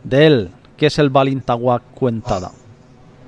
de 0.04 0.28
él. 0.28 0.52
¿Qué 0.76 0.88
es 0.88 1.00
el 1.00 1.10
Balintawak 1.10 1.84
Cuentada? 1.94 2.52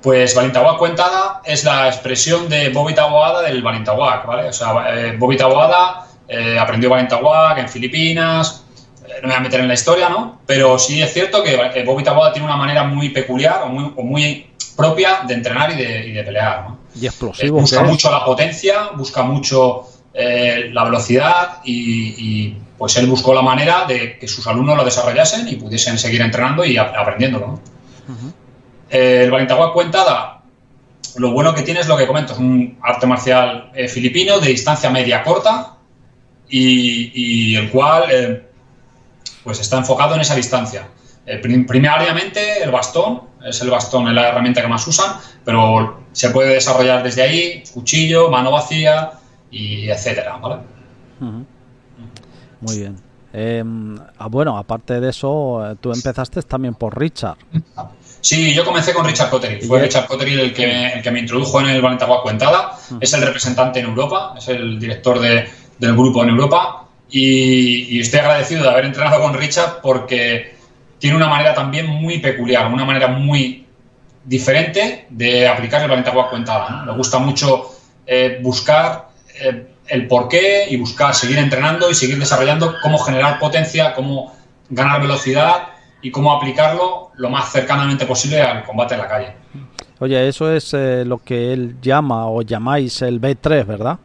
Pues 0.06 0.36
Balintawak 0.36 0.78
Cuentada 0.78 1.40
es 1.44 1.64
la 1.64 1.88
expresión 1.88 2.48
de 2.48 2.68
Bobby 2.68 2.94
Taboada 2.94 3.42
del 3.42 3.60
Balintawak, 3.60 4.24
¿vale? 4.24 4.50
O 4.50 4.52
sea, 4.52 4.86
eh, 4.94 5.16
Bobby 5.18 5.36
Taboada 5.36 6.06
eh, 6.28 6.56
aprendió 6.56 6.88
Balintawak 6.90 7.58
en 7.58 7.68
Filipinas, 7.68 8.62
eh, 9.04 9.14
no 9.20 9.22
me 9.22 9.34
voy 9.34 9.36
a 9.38 9.40
meter 9.40 9.58
en 9.58 9.66
la 9.66 9.74
historia, 9.74 10.08
¿no? 10.08 10.42
Pero 10.46 10.78
sí 10.78 11.02
es 11.02 11.12
cierto 11.12 11.42
que 11.42 11.82
Bobby 11.84 12.04
Taboada 12.04 12.32
tiene 12.32 12.46
una 12.46 12.56
manera 12.56 12.84
muy 12.84 13.08
peculiar 13.08 13.62
o 13.64 13.68
muy, 13.68 13.92
muy 14.04 14.46
propia 14.76 15.22
de 15.26 15.34
entrenar 15.34 15.72
y 15.72 15.74
de, 15.74 16.06
y 16.06 16.12
de 16.12 16.22
pelear, 16.22 16.68
¿no? 16.68 16.78
Y 16.94 17.06
explosivo. 17.06 17.58
busca 17.58 17.82
mucho 17.82 18.08
la 18.08 18.24
potencia, 18.24 18.90
busca 18.94 19.24
mucho 19.24 19.88
eh, 20.14 20.70
la 20.72 20.84
velocidad 20.84 21.58
y, 21.64 22.54
pues 22.78 22.96
él 22.96 23.08
buscó 23.08 23.34
la 23.34 23.42
manera 23.42 23.86
de 23.88 24.16
que 24.20 24.28
sus 24.28 24.46
alumnos 24.46 24.76
lo 24.76 24.84
desarrollasen 24.84 25.48
y 25.48 25.56
pudiesen 25.56 25.98
seguir 25.98 26.20
entrenando 26.20 26.64
y 26.64 26.76
aprendiéndolo. 26.76 27.58
Eh, 28.90 29.22
el 29.24 29.30
Balintawak 29.30 29.72
Cuentada, 29.72 30.42
lo 31.16 31.32
bueno 31.32 31.54
que 31.54 31.62
tiene 31.62 31.80
es 31.80 31.88
lo 31.88 31.96
que 31.96 32.06
comento, 32.06 32.32
es 32.32 32.38
un 32.38 32.78
arte 32.82 33.06
marcial 33.06 33.70
eh, 33.74 33.88
filipino 33.88 34.38
de 34.38 34.48
distancia 34.48 34.90
media 34.90 35.22
corta 35.22 35.76
y, 36.48 37.56
el 37.56 37.70
cual 37.70 38.44
pues 39.42 39.60
está 39.60 39.78
enfocado 39.78 40.14
en 40.14 40.20
esa 40.20 40.36
distancia. 40.36 40.88
primariamente 41.66 42.62
el 42.62 42.70
bastón, 42.70 43.22
es 43.44 43.60
el 43.60 43.70
bastón, 43.70 44.08
es 44.08 44.14
la 44.14 44.28
herramienta 44.28 44.62
que 44.62 44.68
más 44.68 44.86
usan, 44.86 45.16
pero 45.44 46.02
se 46.12 46.30
puede 46.30 46.54
desarrollar 46.54 47.02
desde 47.02 47.22
ahí, 47.22 47.64
cuchillo, 47.72 48.30
mano 48.30 48.52
vacía 48.52 49.12
y 49.50 49.88
etcétera, 49.88 50.36
¿vale? 50.36 50.62
Muy 52.60 52.78
bien. 52.78 53.05
Em, 53.38 53.98
ah, 54.18 54.28
bueno, 54.28 54.56
aparte 54.56 54.98
de 54.98 55.10
eso, 55.10 55.60
eh, 55.70 55.76
tú 55.78 55.92
empezaste 55.92 56.40
también 56.40 56.74
por 56.74 56.98
Richard. 56.98 57.36
Sí, 58.22 58.54
yo 58.54 58.64
comencé 58.64 58.94
con 58.94 59.04
Richard 59.04 59.28
Cotterill. 59.28 59.60
Fue 59.60 59.78
Richard 59.78 60.06
Cotterill 60.06 60.40
el 60.40 60.54
que, 60.54 60.66
me, 60.66 60.92
el 60.94 61.02
que 61.02 61.10
me 61.10 61.20
introdujo 61.20 61.60
en 61.60 61.68
el 61.68 61.82
Valentagua 61.82 62.22
Cuentada. 62.22 62.78
Es 62.98 63.12
el 63.12 63.20
representante 63.20 63.80
en 63.80 63.86
Europa, 63.86 64.34
es 64.38 64.48
el 64.48 64.80
director 64.80 65.20
de, 65.20 65.46
del 65.78 65.92
grupo 65.92 66.22
en 66.22 66.30
Europa. 66.30 66.88
Y, 67.10 67.94
y, 67.94 68.00
estoy 68.00 68.20
agradecido 68.20 68.62
de 68.62 68.70
haber 68.70 68.86
entrenado 68.86 69.20
con 69.20 69.34
Richard 69.34 69.82
porque 69.82 70.56
tiene 70.98 71.14
una 71.14 71.28
manera 71.28 71.52
también 71.52 71.88
muy 71.88 72.20
peculiar, 72.20 72.72
una 72.72 72.86
manera 72.86 73.08
muy 73.08 73.66
diferente 74.24 75.06
de 75.10 75.46
aplicar 75.46 75.82
el 75.82 75.88
planeta 75.88 76.10
agua 76.10 76.30
cuentada. 76.30 76.84
Me 76.86 76.94
gusta 76.94 77.18
mucho 77.18 77.70
eh, 78.06 78.38
buscar 78.42 79.10
eh, 79.40 79.75
el 79.88 80.06
porqué 80.06 80.66
y 80.68 80.76
buscar 80.76 81.14
seguir 81.14 81.38
entrenando 81.38 81.90
y 81.90 81.94
seguir 81.94 82.18
desarrollando 82.18 82.76
cómo 82.82 82.98
generar 82.98 83.38
potencia, 83.38 83.94
cómo 83.94 84.34
ganar 84.68 85.00
velocidad 85.00 85.68
y 86.02 86.10
cómo 86.10 86.32
aplicarlo 86.32 87.10
lo 87.16 87.30
más 87.30 87.50
cercanamente 87.50 88.06
posible 88.06 88.40
al 88.40 88.64
combate 88.64 88.94
en 88.94 89.00
la 89.00 89.08
calle. 89.08 89.32
Oye, 89.98 90.28
eso 90.28 90.52
es 90.52 90.74
eh, 90.74 91.04
lo 91.06 91.18
que 91.18 91.52
él 91.52 91.76
llama 91.80 92.28
o 92.28 92.42
llamáis 92.42 93.00
el 93.02 93.20
B3, 93.20 93.66
¿verdad? 93.66 93.98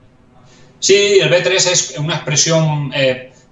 Sí, 0.80 1.20
el 1.22 1.30
B3 1.30 1.48
es 1.50 1.96
una 2.00 2.16
expresión 2.16 2.92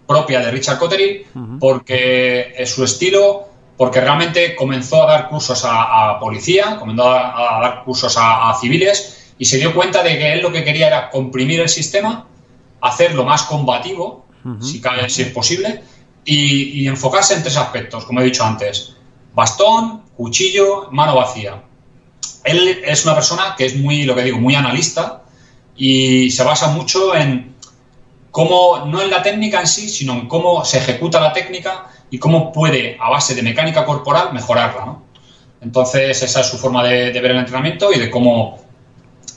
propia 0.08 0.40
de 0.40 0.50
Richard 0.50 0.80
Cotterill 0.80 1.28
porque 1.60 2.54
es 2.58 2.72
su 2.72 2.84
estilo 2.84 3.50
porque 3.78 4.02
realmente 4.02 4.56
comenzó 4.56 5.04
a 5.04 5.12
dar 5.12 5.30
cursos 5.30 5.64
a, 5.66 6.20
policía, 6.20 6.76
comenzó 6.78 7.12
a, 7.12 7.60
dar 7.62 7.84
cursos 7.86 8.18
a, 8.20 8.54
civiles 8.60 9.19
y 9.40 9.46
se 9.46 9.58
dio 9.58 9.74
cuenta 9.74 10.04
de 10.04 10.18
que 10.18 10.34
él 10.34 10.42
lo 10.42 10.52
que 10.52 10.64
quería 10.64 10.88
era 10.88 11.10
comprimir 11.10 11.62
el 11.62 11.70
sistema, 11.70 12.28
hacerlo 12.82 13.24
más 13.24 13.44
combativo, 13.44 14.28
si, 14.62 14.82
cabe, 14.82 15.10
si 15.10 15.24
es 15.24 15.30
posible, 15.30 15.82
y, 16.26 16.88
enfocarse 16.88 17.34
en 17.34 17.42
tres 17.42 17.58
aspectos, 17.58 18.06
como 18.06 18.20
he 18.20 18.26
dicho 18.26 18.44
antes, 18.44 18.96
bastón, 19.34 20.04
cuchillo, 20.16 20.90
mano 20.92 21.16
vacía. 21.16 21.64
Él 22.44 22.82
es 22.86 23.06
una 23.06 23.16
persona 23.16 23.56
que 23.58 23.66
es 23.66 23.76
muy, 23.76 24.04
lo 24.04 24.16
que 24.16 24.24
digo, 24.24 24.40
muy 24.40 24.56
analista 24.56 25.24
y 25.76 26.30
se 26.32 26.44
basa 26.44 26.68
mucho 26.68 27.16
en 27.16 27.56
cómo, 28.32 28.86
no 28.86 29.02
en 29.02 29.10
la 29.10 29.24
técnica 29.24 29.62
en 29.62 29.68
sí, 29.68 29.90
sino 29.90 30.14
en 30.14 30.28
cómo 30.28 30.66
se 30.66 30.80
ejecuta 30.80 31.20
la 31.20 31.32
técnica 31.32 31.88
y 32.12 32.18
cómo 32.18 32.52
puede, 32.52 32.98
a 33.00 33.10
base 33.10 33.36
de 33.36 33.42
mecánica 33.42 33.86
corporal, 33.86 34.34
mejorarla. 34.34 34.86
¿no? 34.86 35.04
Entonces, 35.62 36.22
esa 36.22 36.42
es 36.42 36.48
su 36.48 36.58
forma 36.58 36.84
de, 36.84 37.12
ver 37.12 37.32
el 37.32 37.38
entrenamiento 37.38 37.92
y 37.94 38.00
de 38.00 38.10
cómo, 38.10 38.59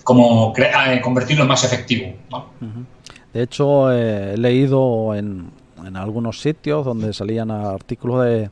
cómo 0.03 0.53
eh, 0.57 1.01
convertirlo 1.03 1.43
en 1.43 1.49
más 1.49 1.65
efectivo. 1.65 2.15
De 3.33 3.43
hecho, 3.43 3.91
he 3.91 4.37
leído 4.37 5.15
en, 5.15 5.51
en, 5.87 5.97
algunos 5.97 6.41
sitios 6.41 6.85
donde 6.85 7.13
salían 7.13 7.51
artículos 7.51 8.25
de, 8.25 8.51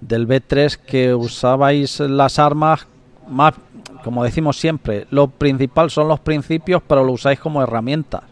del 0.00 0.28
B3 0.28 0.76
que 0.76 1.14
usabais 1.14 2.00
las 2.00 2.38
armas 2.38 2.86
más, 3.28 3.54
como 4.02 4.24
decimos 4.24 4.58
siempre, 4.58 5.06
lo 5.10 5.28
principal 5.28 5.90
son 5.90 6.08
los 6.08 6.20
principios, 6.20 6.82
pero 6.86 7.04
lo 7.04 7.12
usáis 7.12 7.38
como 7.38 7.62
herramientas. 7.62 8.22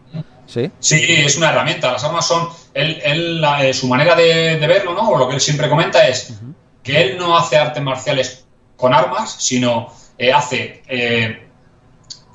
¿Sí? 0.45 0.71
Sí, 0.79 1.05
es 1.07 1.37
una 1.37 1.51
herramienta. 1.51 1.91
Las 1.91 2.03
armas 2.03 2.27
son. 2.27 2.49
Él, 2.73 2.99
él 3.03 3.45
eh, 3.61 3.73
su 3.73 3.87
manera 3.87 4.15
de, 4.15 4.57
verlo, 4.57 4.95
¿no? 4.95 5.09
O 5.09 5.17
lo 5.17 5.29
que 5.29 5.35
él 5.35 5.41
siempre 5.41 5.69
comenta 5.69 6.07
es 6.07 6.39
que 6.81 7.01
él 7.01 7.17
no 7.17 7.37
hace 7.37 7.55
artes 7.55 7.83
marciales 7.83 8.45
con 8.75 8.93
armas, 8.93 9.35
sino 9.39 9.93
eh, 10.17 10.33
hace 10.33 10.81
eh, 10.87 11.48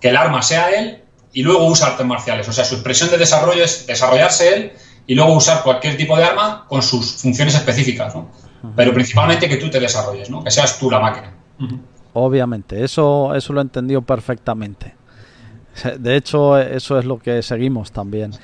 que 0.04 0.10
el 0.10 0.18
arma 0.18 0.42
sea 0.42 0.68
él 0.68 0.98
y 1.32 1.42
luego 1.42 1.66
usa 1.66 1.86
artes 1.86 2.04
marciales. 2.04 2.46
O 2.46 2.52
sea, 2.52 2.66
su 2.66 2.74
expresión 2.74 3.10
de 3.10 3.16
desarrollo 3.16 3.64
es 3.64 3.86
desarrollarse 3.86 4.54
él 4.54 4.72
y 5.06 5.14
luego 5.14 5.32
usar 5.32 5.62
cualquier 5.62 5.96
tipo 5.96 6.14
de 6.14 6.24
arma 6.24 6.66
con 6.68 6.82
sus 6.82 7.12
funciones 7.22 7.54
específicas, 7.54 8.14
¿no? 8.14 8.30
Pero 8.76 8.92
principalmente 8.92 9.48
que 9.48 9.56
tú 9.56 9.70
te 9.70 9.80
desarrolles, 9.80 10.28
¿no? 10.28 10.44
Que 10.44 10.50
seas 10.50 10.78
tú 10.78 10.90
la 10.90 11.00
máquina. 11.00 11.32
Obviamente, 12.12 12.84
eso, 12.84 13.34
eso 13.34 13.54
lo 13.54 13.60
he 13.60 13.62
entendido 13.62 14.02
perfectamente. 14.02 14.94
De 15.98 16.16
hecho, 16.16 16.58
eso 16.58 16.98
es 16.98 17.06
lo 17.06 17.18
que 17.18 17.42
seguimos 17.42 17.90
también. 17.90 18.34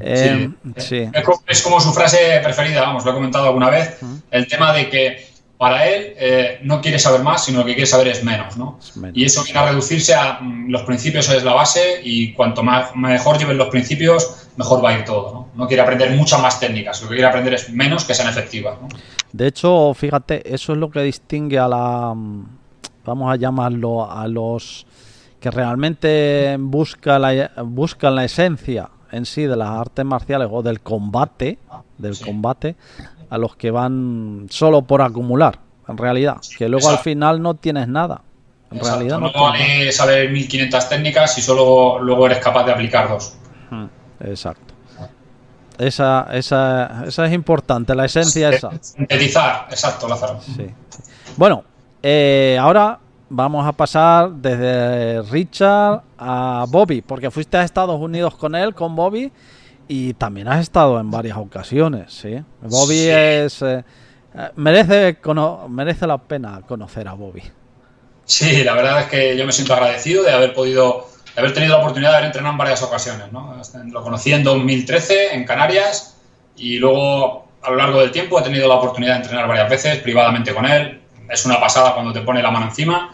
Eh, 0.00 0.50
es, 1.46 1.62
como 1.62 1.80
su 1.80 1.94
frase 1.94 2.40
preferida, 2.42 2.82
vamos, 2.82 3.06
lo 3.06 3.12
he 3.12 3.14
comentado 3.14 3.46
alguna 3.46 3.70
vez, 3.70 4.00
el 4.30 4.46
tema 4.48 4.74
de 4.74 4.90
que 4.90 5.30
para 5.58 5.86
él 5.88 6.14
eh, 6.18 6.58
no 6.62 6.80
quiere 6.80 6.98
saber 6.98 7.22
más, 7.22 7.44
sino 7.44 7.60
lo 7.60 7.64
que 7.64 7.74
quiere 7.74 7.86
saber 7.86 8.08
es 8.08 8.22
menos, 8.22 8.56
¿no? 8.56 8.78
Y 9.14 9.24
eso 9.24 9.42
viene 9.42 9.58
a 9.58 9.66
reducirse 9.66 10.14
a 10.14 10.38
mm, 10.40 10.70
los 10.70 10.82
principios 10.82 11.28
es 11.30 11.44
la 11.44 11.54
base 11.54 12.00
y 12.02 12.32
cuanto 12.34 12.62
más, 12.62 12.94
mejor 12.94 13.38
lleven 13.38 13.56
los 13.56 13.68
principios, 13.68 14.48
mejor 14.56 14.84
va 14.84 14.90
a 14.90 14.98
ir 14.98 15.04
todo, 15.04 15.32
¿no? 15.32 15.48
No 15.54 15.66
quiere 15.66 15.82
aprender 15.82 16.10
muchas 16.10 16.40
más 16.40 16.60
técnicas, 16.60 17.00
lo 17.02 17.08
que 17.08 17.14
quiere 17.14 17.28
aprender 17.28 17.54
es 17.54 17.70
menos 17.70 18.04
que 18.04 18.14
sean 18.14 18.28
efectivas, 18.28 18.76
De 19.32 19.46
hecho, 19.46 19.94
fíjate, 19.94 20.54
eso 20.54 20.72
es 20.72 20.78
lo 20.78 20.90
que 20.90 21.00
distingue 21.00 21.58
a 21.58 21.68
la, 21.68 22.12
mm, 22.14 22.44
vamos 23.04 23.32
a 23.32 23.36
llamarlo, 23.36 24.10
a 24.10 24.28
los 24.28 24.86
que 25.40 25.50
realmente 25.50 26.56
busca 26.58 27.18
la, 27.18 27.52
buscan 27.64 28.14
la 28.14 28.24
esencia 28.24 28.90
en 29.12 29.24
sí 29.24 29.44
de 29.44 29.56
las 29.56 29.70
artes 29.70 30.04
marciales 30.04 30.48
o 30.50 30.62
del 30.62 30.80
combate, 30.80 31.58
del 31.98 32.18
combate, 32.18 32.76
a 33.30 33.38
los 33.38 33.56
que 33.56 33.70
van 33.70 34.46
solo 34.50 34.82
por 34.82 35.02
acumular, 35.02 35.58
en 35.88 35.96
realidad, 35.96 36.36
que 36.56 36.68
luego 36.68 36.88
al 36.88 36.98
final 36.98 37.42
no 37.42 37.54
tienes 37.54 37.88
nada. 37.88 38.22
En 38.70 38.80
realidad 38.80 39.20
no, 39.20 39.32
vale 39.32 39.92
saber 39.92 40.30
1500 40.30 40.88
técnicas 40.88 41.38
y 41.38 41.42
solo 41.42 42.00
luego 42.00 42.26
eres 42.26 42.38
capaz 42.38 42.64
de 42.64 42.72
aplicar 42.72 43.08
dos. 43.08 43.36
Exacto. 44.20 44.74
Esa, 45.78 46.28
esa, 46.32 47.04
esa 47.06 47.26
es 47.26 47.32
importante, 47.32 47.94
la 47.94 48.06
esencia 48.06 48.48
esa. 48.48 48.70
Sintetizar, 48.80 49.66
exacto, 49.70 50.08
Lázaro. 50.08 50.40
Sí. 50.40 50.66
Bueno, 51.36 51.64
eh, 52.02 52.56
ahora 52.58 52.98
vamos 53.28 53.66
a 53.66 53.72
pasar 53.72 54.30
desde 54.30 55.22
Richard 55.22 56.02
a 56.18 56.64
Bobby, 56.68 57.02
porque 57.02 57.30
fuiste 57.30 57.58
a 57.58 57.62
Estados 57.62 58.00
Unidos 58.00 58.36
con 58.36 58.54
él, 58.54 58.74
con 58.74 58.96
Bobby, 58.96 59.30
y 59.88 60.14
también 60.14 60.48
has 60.48 60.60
estado 60.60 60.98
en 61.00 61.10
varias 61.10 61.36
ocasiones, 61.36 62.12
¿sí? 62.12 62.42
Bobby 62.62 63.08
es... 63.08 63.62
Eh, 63.62 63.84
eh, 64.34 64.50
merece, 64.56 65.18
merece 65.68 66.06
la 66.06 66.18
pena 66.18 66.60
conocer 66.66 67.08
a 67.08 67.14
Bobby. 67.14 67.42
Sí, 68.24 68.64
la 68.64 68.74
verdad 68.74 69.02
es 69.02 69.06
que 69.06 69.36
yo 69.36 69.46
me 69.46 69.52
siento 69.52 69.72
agradecido 69.72 70.24
de 70.24 70.32
haber 70.32 70.52
podido, 70.52 71.06
de 71.34 71.40
haber 71.40 71.54
tenido 71.54 71.74
la 71.74 71.80
oportunidad 71.80 72.10
de 72.10 72.16
haber 72.16 72.26
entrenado 72.26 72.52
en 72.52 72.58
varias 72.58 72.82
ocasiones, 72.82 73.32
¿no? 73.32 73.56
Lo 73.90 74.02
conocí 74.02 74.32
en 74.32 74.42
2013 74.42 75.34
en 75.34 75.44
Canarias 75.44 76.18
y 76.56 76.78
luego 76.78 77.46
a 77.62 77.70
lo 77.70 77.76
largo 77.76 78.00
del 78.00 78.10
tiempo 78.10 78.38
he 78.38 78.42
tenido 78.42 78.68
la 78.68 78.74
oportunidad 78.74 79.14
de 79.14 79.22
entrenar 79.22 79.48
varias 79.48 79.70
veces 79.70 79.98
privadamente 79.98 80.52
con 80.54 80.66
él, 80.66 81.00
es 81.30 81.44
una 81.46 81.60
pasada 81.60 81.94
cuando 81.94 82.12
te 82.12 82.20
pone 82.20 82.42
la 82.42 82.50
mano 82.50 82.66
encima. 82.66 83.12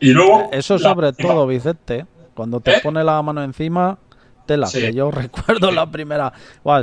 Y 0.00 0.10
luego. 0.10 0.50
Eso 0.52 0.78
sobre 0.78 1.12
todo, 1.12 1.46
Vicente. 1.46 2.06
Cuando 2.34 2.60
te 2.60 2.72
¿Eh? 2.72 2.80
pone 2.82 3.04
la 3.04 3.20
mano 3.22 3.42
encima, 3.42 3.98
tela. 4.44 4.68
Que 4.70 4.92
yo 4.92 5.10
recuerdo 5.12 5.70
la 5.70 5.90
primera. 5.90 6.32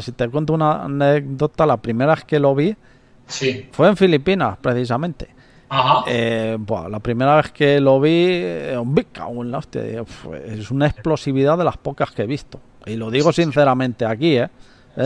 si 0.02 0.12
te 0.12 0.30
cuento 0.30 0.54
una 0.54 0.84
anécdota, 0.84 1.66
la 1.66 1.78
primera 1.78 2.16
vez 2.16 2.24
que 2.26 2.40
lo 2.40 2.56
vi 2.56 2.76
sí. 3.28 3.70
fue 3.72 3.88
en 3.88 3.98
Filipinas, 3.98 4.58
precisamente. 4.62 5.40
Eh, 6.08 6.58
la 6.90 7.00
primera 7.00 7.36
vez 7.36 7.52
que 7.52 7.80
lo 7.80 8.00
vi, 8.00 8.26
eh, 8.28 8.78
es 10.48 10.72
una 10.72 10.88
explosividad 10.88 11.58
de 11.58 11.64
las 11.64 11.78
pocas 11.78 12.12
que 12.12 12.24
he 12.24 12.28
visto. 12.28 12.60
Y 12.86 12.96
lo 12.96 13.12
digo 13.12 13.32
sinceramente 13.32 14.06
aquí, 14.06 14.38
¿eh? 14.38 14.50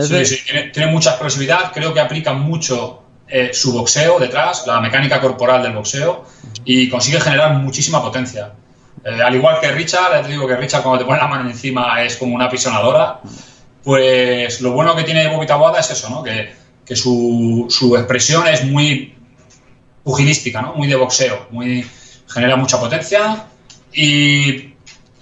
sí, 0.00 0.24
sí, 0.24 0.38
tiene, 0.72 0.90
mucha 0.90 1.10
explosividad, 1.10 1.72
creo 1.72 1.92
que 1.92 2.00
aplica 2.00 2.32
mucho 2.32 3.02
eh, 3.28 3.50
su 3.52 3.72
boxeo 3.72 4.18
detrás, 4.18 4.66
la 4.66 4.80
mecánica 4.80 5.20
corporal 5.20 5.62
del 5.62 5.72
boxeo, 5.72 6.24
y 6.64 6.88
consigue 6.88 7.20
generar 7.20 7.54
muchísima 7.54 8.02
potencia. 8.02 8.52
Al 9.04 9.34
igual 9.34 9.60
que 9.60 9.70
Richard, 9.72 10.22
te 10.22 10.28
digo 10.28 10.46
que 10.46 10.56
Richard 10.56 10.82
cuando 10.82 11.00
te 11.00 11.04
pone 11.04 11.18
la 11.18 11.28
mano 11.28 11.48
encima 11.48 12.02
es 12.02 12.16
como 12.16 12.34
una 12.34 12.48
pisonadora, 12.48 13.20
pues 13.82 14.60
lo 14.60 14.72
bueno 14.72 14.96
que 14.96 15.04
tiene 15.04 15.28
Bobby 15.28 15.46
Tabuada 15.46 15.80
es 15.80 15.90
eso, 15.90 16.08
¿no? 16.08 16.22
que, 16.22 16.52
que 16.86 16.96
su, 16.96 17.66
su 17.68 17.96
expresión 17.96 18.46
es 18.46 18.64
muy 18.64 19.14
pugilística, 20.02 20.62
¿no? 20.62 20.74
Muy 20.74 20.86
de 20.86 20.96
boxeo, 20.96 21.46
muy 21.50 21.86
genera 22.28 22.56
mucha 22.56 22.78
potencia 22.78 23.44
y, 23.92 24.74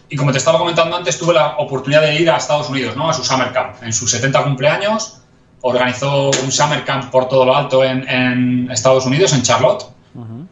y, 0.09 0.17
como 0.17 0.33
te 0.33 0.39
estaba 0.39 0.59
comentando 0.59 0.97
antes, 0.97 1.19
tuve 1.19 1.35
la 1.35 1.57
oportunidad 1.59 2.03
de 2.03 2.15
ir 2.17 2.31
a 2.31 2.37
Estados 2.37 2.69
Unidos, 2.69 2.97
¿no? 2.97 3.09
A 3.09 3.13
su 3.13 3.25
Summer 3.25 3.53
Camp. 3.53 3.83
En 3.83 3.93
sus 3.93 4.11
70 4.11 4.43
cumpleaños 4.45 5.23
organizó 5.61 6.31
un 6.43 6.53
Summer 6.53 6.85
Camp 6.85 7.11
por 7.11 7.29
todo 7.29 7.45
lo 7.45 7.57
alto 7.57 7.85
en, 7.85 8.09
en 8.09 8.71
Estados 8.71 9.07
Unidos, 9.07 9.33
en 9.33 9.43
Charlotte. 9.43 9.87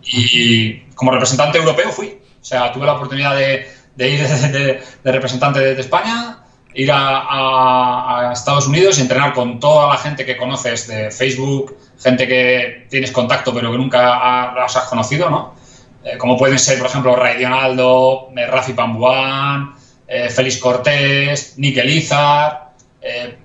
Y 0.02 0.80
como 0.94 1.10
representante 1.10 1.58
europeo 1.58 1.90
fui. 1.92 2.19
O 2.40 2.44
sea, 2.44 2.72
tuve 2.72 2.86
la 2.86 2.94
oportunidad 2.94 3.36
de, 3.36 3.68
de 3.96 4.08
ir 4.08 4.26
de, 4.28 4.82
de, 5.04 5.12
representante 5.12 5.60
de, 5.60 5.80
España, 5.80 6.38
ir 6.74 6.90
a, 6.90 8.28
a, 8.28 8.32
Estados 8.32 8.66
Unidos 8.66 8.98
y 8.98 9.02
entrenar 9.02 9.34
con 9.34 9.60
toda 9.60 9.88
la 9.88 9.96
gente 9.96 10.24
que 10.24 10.36
conoces 10.36 10.86
de 10.86 11.10
Facebook, 11.10 11.76
gente 11.98 12.26
que 12.26 12.86
tienes 12.88 13.12
contacto 13.12 13.52
pero 13.52 13.70
que 13.70 13.78
nunca 13.78 14.52
las 14.54 14.76
has 14.76 14.84
conocido, 14.84 15.28
¿no? 15.28 15.54
Eh, 16.02 16.16
como 16.16 16.36
pueden 16.36 16.58
ser, 16.58 16.78
por 16.78 16.86
ejemplo, 16.86 17.14
Ray 17.14 17.38
Dionaldo, 17.38 18.30
eh, 18.34 18.46
Rafi 18.46 18.72
Pambuán, 18.72 19.74
eh, 20.08 20.30
Félix 20.30 20.58
Cortés, 20.58 21.54
Nickel 21.58 21.90
Izar. 21.90 22.70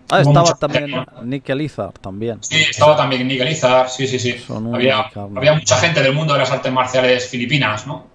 ah, 0.10 0.22
estaba 0.22 0.56
también 0.56 1.06
Nickel 1.24 1.62
Izar 1.62 1.92
también. 1.94 2.38
Sí, 2.42 2.62
estaba 2.70 2.96
también 2.96 3.28
Nickel 3.28 3.50
Izar, 3.50 3.90
sí, 3.90 4.08
sí, 4.08 4.20
sí. 4.20 4.42
Había, 4.74 5.12
había, 5.36 5.54
mucha 5.54 5.78
gente 5.78 6.02
del 6.02 6.14
mundo 6.14 6.34
de 6.34 6.40
las 6.40 6.52
artes 6.52 6.72
marciales 6.72 7.28
filipinas, 7.28 7.86
¿no? 7.86 8.15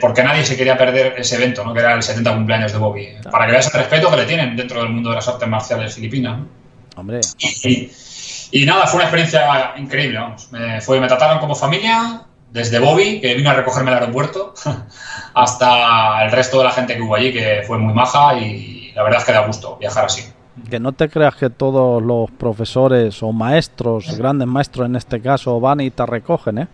Porque 0.00 0.22
nadie 0.22 0.44
se 0.44 0.56
quería 0.56 0.76
perder 0.76 1.14
ese 1.18 1.36
evento, 1.36 1.64
¿no? 1.64 1.74
Que 1.74 1.80
era 1.80 1.94
el 1.94 2.02
70 2.02 2.34
cumpleaños 2.34 2.72
de 2.72 2.78
Bobby. 2.78 3.08
Para 3.30 3.46
que 3.46 3.52
veas 3.52 3.66
el 3.66 3.80
respeto 3.80 4.10
que 4.10 4.16
le 4.16 4.24
tienen 4.24 4.56
dentro 4.56 4.80
del 4.80 4.90
mundo 4.90 5.10
de 5.10 5.16
las 5.16 5.28
artes 5.28 5.48
marciales 5.48 5.94
filipinas. 5.94 6.38
¿no? 6.38 6.46
Hombre. 6.96 7.20
Y, 7.64 7.90
y 8.62 8.66
nada, 8.66 8.86
fue 8.86 8.98
una 8.98 9.04
experiencia 9.04 9.72
increíble, 9.76 10.18
vamos. 10.18 10.52
Me, 10.52 10.80
fue, 10.80 11.00
me 11.00 11.08
trataron 11.08 11.40
como 11.40 11.56
familia, 11.56 12.22
desde 12.54 12.78
Bobby, 12.78 13.20
que 13.20 13.34
vino 13.34 13.50
a 13.50 13.54
recogerme 13.54 13.90
al 13.90 13.98
aeropuerto, 13.98 14.54
hasta 15.34 16.24
el 16.24 16.30
resto 16.30 16.58
de 16.58 16.64
la 16.64 16.70
gente 16.70 16.94
que 16.94 17.02
hubo 17.02 17.16
allí, 17.16 17.32
que 17.32 17.64
fue 17.66 17.78
muy 17.78 17.92
maja 17.92 18.38
y 18.38 18.92
la 18.94 19.02
verdad 19.02 19.20
es 19.20 19.26
que 19.26 19.32
da 19.32 19.44
gusto 19.44 19.76
viajar 19.78 20.04
así. 20.04 20.22
Que 20.70 20.78
no 20.78 20.92
te 20.92 21.08
creas 21.08 21.34
que 21.34 21.50
todos 21.50 22.00
los 22.00 22.30
profesores 22.30 23.20
o 23.24 23.32
maestros, 23.32 24.16
grandes 24.16 24.46
maestros 24.46 24.86
en 24.86 24.94
este 24.94 25.20
caso, 25.20 25.58
van 25.58 25.80
y 25.80 25.90
te 25.90 26.06
recogen, 26.06 26.58
¿eh? 26.58 26.68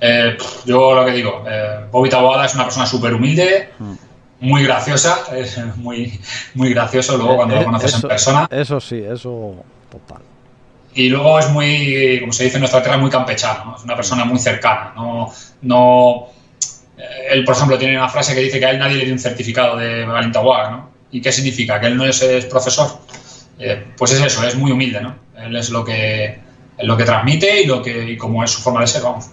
Eh 0.00 0.36
yo 0.64 0.94
lo 0.94 1.04
que 1.04 1.12
digo, 1.12 1.44
eh, 1.48 1.86
Bobby 1.90 2.08
Taboada 2.08 2.46
es 2.46 2.54
una 2.54 2.64
persona 2.64 2.86
súper 2.86 3.14
humilde, 3.14 3.70
mm. 3.78 3.94
muy 4.40 4.64
graciosa, 4.64 5.24
es 5.36 5.58
muy, 5.76 6.20
muy 6.54 6.70
gracioso 6.70 7.16
luego 7.16 7.36
cuando 7.36 7.54
lo 7.54 7.62
eh, 7.62 7.64
conoces 7.64 7.94
en 7.94 8.02
persona. 8.02 8.48
Eso 8.50 8.80
sí, 8.80 9.02
eso 9.02 9.54
total. 9.90 10.22
Y 10.94 11.10
luego 11.10 11.38
es 11.38 11.50
muy, 11.50 12.18
como 12.20 12.32
se 12.32 12.44
dice 12.44 12.56
en 12.56 12.60
nuestra 12.60 12.82
tierra, 12.82 12.96
muy 12.96 13.10
campechano, 13.10 13.76
es 13.76 13.84
una 13.84 13.94
persona 13.94 14.24
muy 14.24 14.38
cercana. 14.38 14.94
No, 14.96 15.30
no, 15.60 16.28
eh, 16.96 17.28
él, 17.32 17.44
por 17.44 17.54
ejemplo, 17.54 17.78
tiene 17.78 17.96
una 17.96 18.08
frase 18.08 18.34
que 18.34 18.40
dice 18.40 18.58
que 18.58 18.66
a 18.66 18.70
él 18.70 18.78
nadie 18.78 18.96
le 18.96 19.04
dio 19.04 19.12
un 19.12 19.18
certificado 19.18 19.76
de 19.76 20.04
Balintawak, 20.04 20.70
¿no? 20.70 20.90
¿Y 21.10 21.20
qué 21.20 21.30
significa? 21.32 21.80
¿Que 21.80 21.88
él 21.88 21.96
no 21.96 22.04
es, 22.04 22.24
profesor? 22.46 22.98
Eh, 23.58 23.84
pues 23.96 24.12
es 24.12 24.20
eso, 24.20 24.46
es 24.46 24.56
muy 24.56 24.72
humilde, 24.72 25.00
¿no? 25.00 25.14
Él 25.38 25.54
es 25.56 25.70
lo 25.70 25.84
que, 25.84 26.38
lo 26.78 26.96
que 26.96 27.04
transmite 27.04 27.62
y, 27.62 27.66
lo 27.66 27.82
que, 27.82 28.12
y 28.12 28.16
como 28.16 28.42
es 28.42 28.50
su 28.50 28.62
forma 28.62 28.80
de 28.80 28.86
ser, 28.86 29.02
vamos. 29.02 29.30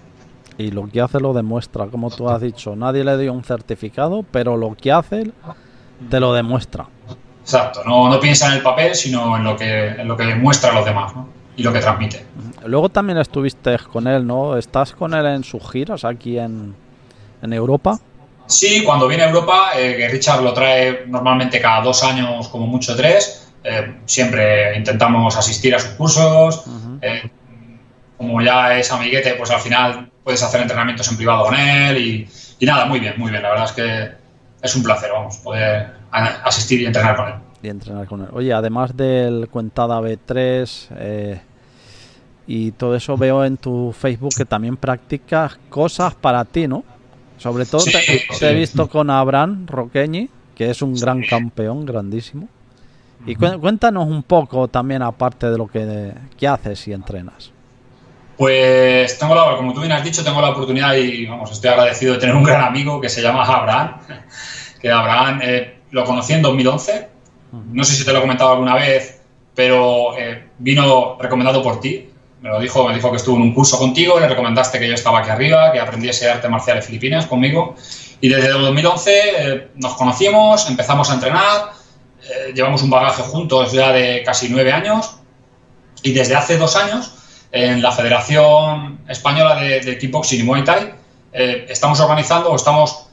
Y 0.57 0.71
lo 0.71 0.87
que 0.87 1.01
hace 1.01 1.19
lo 1.19 1.33
demuestra, 1.33 1.87
como 1.87 2.11
tú 2.11 2.29
has 2.29 2.41
dicho. 2.41 2.75
Nadie 2.75 3.03
le 3.03 3.17
dio 3.17 3.33
un 3.33 3.43
certificado, 3.43 4.23
pero 4.29 4.57
lo 4.57 4.75
que 4.75 4.91
hace 4.91 5.31
te 6.09 6.19
lo 6.19 6.33
demuestra. 6.33 6.85
Exacto, 7.41 7.81
no, 7.85 8.09
no 8.09 8.19
piensa 8.19 8.47
en 8.47 8.53
el 8.53 8.61
papel, 8.61 8.95
sino 8.95 9.35
en 9.35 9.43
lo 9.43 9.57
que, 9.57 9.87
en 9.87 10.07
lo 10.07 10.15
que 10.15 10.35
muestra 10.35 10.71
a 10.71 10.73
los 10.75 10.85
demás, 10.85 11.15
¿no? 11.15 11.27
y 11.55 11.63
lo 11.63 11.71
que 11.71 11.79
transmite. 11.79 12.25
Luego 12.65 12.89
también 12.89 13.17
estuviste 13.19 13.77
con 13.91 14.07
él, 14.07 14.25
¿no? 14.25 14.57
¿Estás 14.57 14.93
con 14.93 15.13
él 15.13 15.25
en 15.25 15.43
sus 15.43 15.61
giras 15.69 16.03
aquí 16.03 16.37
en, 16.39 16.75
en 17.41 17.53
Europa? 17.53 17.99
Sí, 18.47 18.83
cuando 18.83 19.07
viene 19.07 19.23
a 19.23 19.27
Europa, 19.27 19.71
eh, 19.77 19.95
que 19.97 20.07
Richard 20.09 20.41
lo 20.41 20.53
trae 20.53 21.05
normalmente 21.07 21.61
cada 21.61 21.81
dos 21.81 22.03
años, 22.03 22.47
como 22.49 22.67
mucho 22.67 22.95
tres, 22.95 23.51
eh, 23.63 23.95
siempre 24.05 24.77
intentamos 24.77 25.35
asistir 25.37 25.73
a 25.75 25.79
sus 25.79 25.91
cursos. 25.91 26.63
Eh, 27.01 27.29
como 28.23 28.41
ya 28.41 28.77
es 28.77 28.91
amiguete, 28.91 29.35
pues 29.35 29.51
al 29.51 29.59
final 29.59 30.09
puedes 30.23 30.41
hacer 30.41 30.61
entrenamientos 30.61 31.09
en 31.11 31.17
privado 31.17 31.45
con 31.45 31.55
él 31.55 31.97
y, 31.97 32.27
y, 32.59 32.65
nada, 32.65 32.85
muy 32.85 32.99
bien, 32.99 33.13
muy 33.17 33.29
bien. 33.29 33.43
La 33.43 33.49
verdad 33.49 33.65
es 33.65 33.71
que 33.71 34.11
es 34.61 34.75
un 34.75 34.83
placer, 34.83 35.11
vamos, 35.11 35.37
poder 35.37 35.93
asistir 36.11 36.81
y 36.81 36.85
entrenar 36.85 37.15
con 37.15 37.27
él 37.27 37.33
y 37.63 37.69
entrenar 37.69 38.05
con 38.07 38.21
él. 38.21 38.27
Oye, 38.33 38.53
además 38.53 38.95
del 38.95 39.47
Cuentada 39.49 39.99
B3 40.01 40.87
eh, 40.97 41.41
y 42.45 42.71
todo 42.73 42.95
eso, 42.95 43.17
veo 43.17 43.43
en 43.45 43.57
tu 43.57 43.93
Facebook 43.97 44.33
que 44.35 44.45
también 44.45 44.75
practicas 44.75 45.57
cosas 45.69 46.13
para 46.13 46.43
ti, 46.43 46.67
¿no? 46.67 46.83
Sobre 47.37 47.65
todo 47.65 47.83
te, 47.85 48.49
he 48.49 48.53
visto 48.53 48.87
con 48.87 49.09
Abraham 49.09 49.65
Roqueñi, 49.65 50.29
que 50.55 50.69
es 50.69 50.81
un 50.81 50.93
gran 50.93 51.23
campeón, 51.23 51.85
grandísimo. 51.85 52.47
Y 53.25 53.35
cuéntanos 53.35 54.07
un 54.07 54.23
poco 54.23 54.67
también, 54.67 55.01
aparte 55.01 55.49
de 55.49 55.57
lo 55.57 55.67
que, 55.67 56.13
haces 56.45 56.87
y 56.89 56.93
entrenas. 56.93 57.52
Pues 58.37 59.17
tengo 59.19 59.35
la, 59.35 59.55
como 59.55 59.73
tú 59.73 59.81
bien 59.81 59.91
has 59.91 60.03
dicho, 60.03 60.23
tengo 60.23 60.41
la 60.41 60.49
oportunidad 60.49 60.95
y 60.95 61.25
vamos, 61.25 61.51
estoy 61.51 61.69
agradecido 61.69 62.13
de 62.13 62.19
tener 62.19 62.35
un 62.35 62.43
gran 62.45 62.63
amigo 62.63 62.99
que 62.99 63.09
se 63.09 63.21
llama 63.21 63.45
Abraham, 63.45 63.99
que 64.81 64.91
Abraham 64.91 65.39
eh, 65.43 65.79
lo 65.91 66.03
conocí 66.03 66.33
en 66.33 66.41
2011 66.41 67.13
no 67.53 67.83
sé 67.83 67.95
si 67.95 68.03
te 68.03 68.11
lo 68.11 68.17
he 68.17 68.21
comentado 68.21 68.51
alguna 68.51 68.75
vez, 68.75 69.21
pero 69.53 70.17
eh, 70.17 70.49
vino 70.57 71.17
recomendado 71.19 71.61
por 71.61 71.79
ti. 71.79 72.09
Me 72.41 72.49
lo 72.49 72.59
dijo, 72.59 72.87
me 72.87 72.95
dijo 72.95 73.11
que 73.11 73.17
estuvo 73.17 73.37
en 73.37 73.43
un 73.43 73.53
curso 73.53 73.77
contigo, 73.77 74.19
le 74.19 74.27
recomendaste 74.27 74.79
que 74.79 74.87
yo 74.87 74.95
estaba 74.95 75.19
aquí 75.19 75.29
arriba, 75.29 75.71
que 75.71 75.79
aprendiese 75.79 76.29
arte 76.29 76.49
marcial 76.49 76.77
de 76.77 76.81
Filipinas 76.81 77.27
conmigo. 77.27 77.75
Y 78.19 78.29
desde 78.29 78.49
2011 78.49 79.11
eh, 79.13 79.67
nos 79.75 79.93
conocimos, 79.93 80.67
empezamos 80.67 81.09
a 81.11 81.13
entrenar, 81.13 81.71
llevamos 82.55 82.81
un 82.81 82.89
bagaje 82.89 83.21
juntos 83.21 83.73
ya 83.73 83.91
de 83.91 84.23
casi 84.23 84.49
nueve 84.49 84.71
años. 84.71 85.17
Y 86.01 86.11
desde 86.11 86.35
hace 86.35 86.57
dos 86.57 86.75
años, 86.75 87.13
en 87.53 87.81
la 87.83 87.91
Federación 87.91 88.99
Española 89.07 89.55
de, 89.55 89.79
de 89.79 89.97
Kickboxing 89.97 90.39
y 90.41 90.43
Muay 90.43 90.63
Thai, 90.63 90.93
estamos 91.31 91.99
organizando 91.99 92.49
o 92.49 92.55
estamos, 92.55 93.07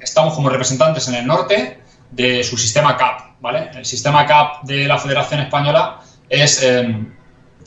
estamos 0.00 0.34
como 0.34 0.48
representantes 0.48 1.06
en 1.08 1.14
el 1.14 1.26
norte 1.26 1.78
de 2.10 2.42
su 2.42 2.56
sistema 2.56 2.96
CAP. 2.96 3.20
¿vale? 3.40 3.70
El 3.74 3.84
sistema 3.84 4.26
CAP 4.26 4.64
de 4.64 4.86
la 4.86 4.98
Federación 4.98 5.40
Española 5.40 6.00
es 6.28 6.62
em, 6.62 7.14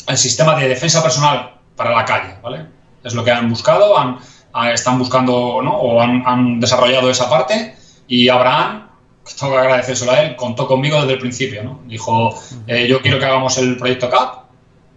el 0.07 0.17
sistema 0.17 0.55
de 0.55 0.67
defensa 0.67 1.01
personal 1.01 1.59
para 1.75 1.91
la 1.91 2.05
calle. 2.05 2.35
¿vale? 2.41 2.65
Es 3.03 3.13
lo 3.13 3.23
que 3.23 3.31
han 3.31 3.49
buscado, 3.49 3.97
han, 3.97 4.19
están 4.73 4.97
buscando 4.97 5.61
¿no? 5.61 5.73
o 5.73 6.01
han, 6.01 6.59
desarrollado 6.59 7.09
esa 7.09 7.29
parte 7.29 7.75
y 8.07 8.29
Abraham, 8.29 8.89
tengo 9.39 9.53
que 9.53 9.59
agradecérselo 9.59 10.11
a 10.11 10.21
él, 10.21 10.35
contó 10.35 10.67
conmigo 10.67 10.99
desde 10.99 11.13
el 11.13 11.19
principio. 11.19 11.63
¿no? 11.63 11.81
Dijo, 11.85 12.35
eh, 12.67 12.87
yo 12.87 13.01
quiero 13.01 13.19
que 13.19 13.25
hagamos 13.25 13.57
el 13.57 13.77
proyecto 13.77 14.09
CAP, 14.09 14.42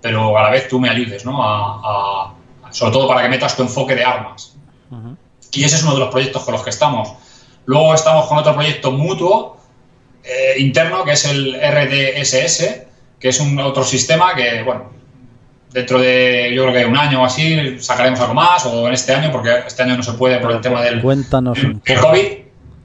pero 0.01 0.37
a 0.37 0.43
la 0.43 0.51
vez 0.51 0.69
tú 0.69 0.79
me 0.79 0.89
ayudes, 0.89 1.25
¿no? 1.25 1.43
A, 1.43 2.35
sobre 2.71 2.93
todo 2.93 3.09
para 3.09 3.23
que 3.23 3.29
metas 3.29 3.57
tu 3.57 3.63
enfoque 3.63 3.95
de 3.95 4.05
armas. 4.05 4.57
Y 5.53 5.65
ese 5.65 5.77
es 5.77 5.83
uno 5.83 5.95
de 5.95 6.01
los 6.01 6.11
proyectos 6.11 6.43
con 6.43 6.53
los 6.53 6.63
que 6.63 6.71
estamos. 6.71 7.13
Luego 7.65 7.95
estamos 7.95 8.27
con 8.27 8.39
otro 8.39 8.55
proyecto 8.55 8.93
mutuo 8.93 9.57
eh, 10.23 10.59
interno 10.59 11.05
que 11.05 11.13
es 11.13 11.25
el 11.25 11.55
RDSS, 11.55 12.83
que 13.19 13.29
es 13.29 13.41
un 13.41 13.59
otro 13.61 13.85
sistema 13.85 14.35
que, 14.35 14.63
bueno, 14.65 14.91
dentro 15.73 15.99
de 16.01 16.53
yo 16.55 16.65
creo 16.65 16.75
que 16.75 16.87
un 16.87 16.97
año 16.97 17.23
o 17.23 17.25
así 17.25 17.79
sacaremos 17.81 18.19
algo 18.21 18.35
más, 18.35 18.67
o 18.67 18.89
en 18.89 18.95
este 18.95 19.15
año, 19.15 19.31
porque 19.31 19.51
este 19.67 19.83
año 19.83 19.97
no 19.97 20.03
se 20.03 20.15
puede 20.15 20.39
por 20.39 20.53
el 20.53 20.61
tema 20.61 20.83
del 20.83 21.01
Cuéntanos 21.01 21.63
un 21.63 21.81
poco, 21.81 22.01
COVID. 22.09 22.27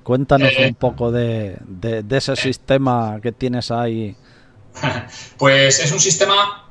Cuéntanos 0.04 0.52
eh, 0.56 0.67
un 0.67 0.76
poco 0.76 1.12
de, 1.12 1.58
ese 2.10 2.36
sistema 2.36 3.19
que 3.21 3.32
tienes 3.32 3.71
ahí. 3.71 4.15
Pues 5.38 5.80
es 5.80 5.91
un 5.91 6.00
sistema 6.00 6.71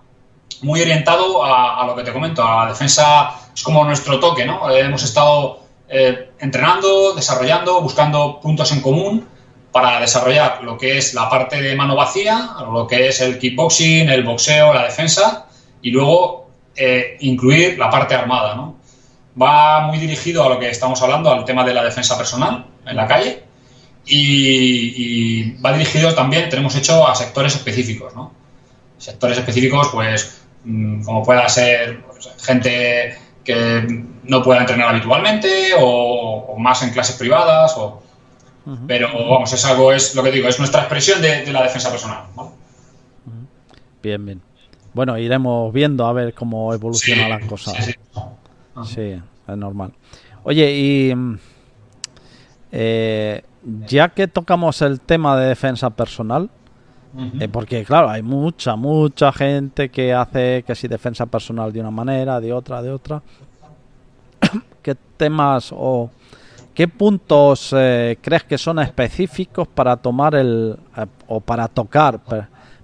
muy 0.63 0.81
orientado 0.81 1.45
a, 1.45 1.83
a, 1.83 1.87
lo 1.87 1.97
que 1.97 2.03
te 2.03 2.13
comento, 2.13 2.43
a 2.43 2.65
la 2.65 2.71
defensa, 2.71 3.35
es 3.55 3.63
como 3.63 3.85
nuestro 3.85 4.21
toque, 4.21 4.45
¿no? 4.45 4.71
hemos 4.71 5.03
estado 5.03 5.61
eh, 5.93 6.31
entrenando, 6.39 7.15
desarrollando, 7.15 7.81
buscando 7.81 8.39
puntos 8.41 8.71
en 8.71 8.81
común 8.81 9.27
para 9.73 9.99
desarrollar 10.01 10.63
lo 10.63 10.79
que 10.79 10.99
es 10.99 11.15
la 11.15 11.29
parte 11.29 11.61
de 11.61 11.75
mano 11.75 11.97
vacía, 11.97 12.51
lo 12.73 12.87
que 12.87 13.09
es 13.09 13.21
el 13.21 13.41
kickboxing, 13.41 14.09
el 14.09 14.23
boxeo, 14.23 14.73
la 14.73 14.85
defensa 14.85 15.47
y 15.83 15.91
luego 15.91 16.49
eh, 16.77 17.17
incluir 17.21 17.77
la 17.77 17.91
parte 17.91 18.15
armada. 18.15 18.73
va 19.41 19.81
muy 19.81 19.99
dirigido 19.99 20.45
a 20.45 20.49
lo 20.49 20.61
que 20.61 20.71
estamos 20.71 21.03
hablando, 21.03 21.33
al 21.33 21.45
tema 21.45 21.65
de 21.65 21.75
la 21.75 21.83
defensa 21.83 22.17
personal 22.17 22.67
en 22.87 22.97
la 22.97 23.09
calle. 23.09 23.43
Y, 24.07 25.53
va 25.61 25.73
dirigido 25.73 26.15
también, 26.15 26.49
tenemos 26.49 26.75
hecho 26.77 27.07
a 27.07 27.15
sectores 27.17 27.55
específicos, 27.55 28.15
¿no? 28.15 28.33
Sectores 28.99 29.39
específicos, 29.39 29.89
pues, 29.93 30.40
como 30.63 31.23
pueda 31.23 31.49
ser 31.49 32.03
pues, 32.03 32.31
gente 32.43 33.17
que 33.45 34.05
no 34.25 34.43
pueda 34.43 34.61
entrenar 34.61 34.89
habitualmente 34.89 35.73
o, 35.79 36.57
más 36.59 36.83
en 36.83 36.91
clases 36.91 37.17
privadas 37.17 37.75
o, 37.77 38.03
pero 38.87 39.09
vamos 39.29 39.53
es 39.53 39.65
algo 39.65 39.93
es 39.93 40.15
lo 40.15 40.23
que 40.23 40.31
digo 40.31 40.49
es 40.49 40.59
nuestra 40.59 40.83
expresión 40.83 41.23
de, 41.23 41.51
la 41.51 41.63
defensa 41.63 41.91
personal 41.91 42.25
bien 44.03 44.25
bien. 44.25 44.43
Bueno 44.93 45.17
iremos 45.19 45.73
viendo 45.73 46.07
a 46.07 46.13
ver 46.13 46.35
cómo 46.35 46.75
evoluciona 46.75 47.29
las 47.29 47.45
cosas 47.47 47.75
sí, 48.87 49.21
es 49.49 49.57
normal. 49.57 49.93
Oye 50.43 50.73
y 50.73 51.15
eh, 52.73 53.43
ya 53.87 54.11
que 54.11 54.29
tocamos 54.29 54.81
el 54.83 55.01
tema 55.01 55.39
de 55.39 55.49
defensa 55.49 55.91
personal 55.91 56.51
eh, 57.17 57.49
porque 57.49 57.85
claro, 57.85 58.09
hay 58.09 58.23
mucha, 58.23 58.77
mucha 58.77 59.33
gente 59.33 59.89
que 59.89 60.15
hace 60.15 60.63
que 60.65 60.75
si 60.75 60.87
defensa 60.87 61.27
personal 61.27 61.73
de 61.73 61.81
una 61.81 61.91
manera, 61.91 62.41
de 62.41 62.53
otra, 62.53 62.81
de 62.83 62.91
otra. 62.91 63.21
¿Qué 64.83 64.97
temas 65.17 65.71
o 65.73 66.11
qué 66.73 66.87
puntos 66.87 67.75
eh, 67.77 68.17
crees 68.21 68.45
que 68.45 68.57
son 68.57 68.79
específicos 68.79 69.67
para 69.67 69.97
tomar 69.97 70.37
el 70.37 70.79
eh, 70.97 71.07
o 71.27 71.41
para 71.41 71.67
tocar, 71.67 72.21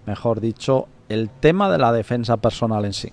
mejor 0.06 0.40
dicho, 0.40 0.88
el 1.08 1.30
tema 1.30 1.70
de 1.70 1.78
la 1.78 1.92
defensa 1.92 2.36
personal 2.36 2.84
en 2.84 2.92
sí? 2.92 3.12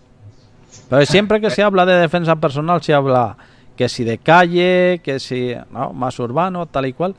Pero 0.89 1.06
siempre 1.06 1.39
que 1.39 1.49
se 1.52 1.62
habla 1.62 1.86
de 1.86 1.93
defensa 1.93 2.36
personal 2.38 2.82
se 2.82 2.93
habla 2.93 3.38
que 3.76 3.88
si 3.88 4.04
de 4.04 4.17
calle, 4.17 5.02
que 5.04 5.19
si 5.19 5.54
más 5.93 6.19
urbano, 6.19 6.65
tal 6.65 6.88
y 6.88 6.93
cual. 6.93 7.15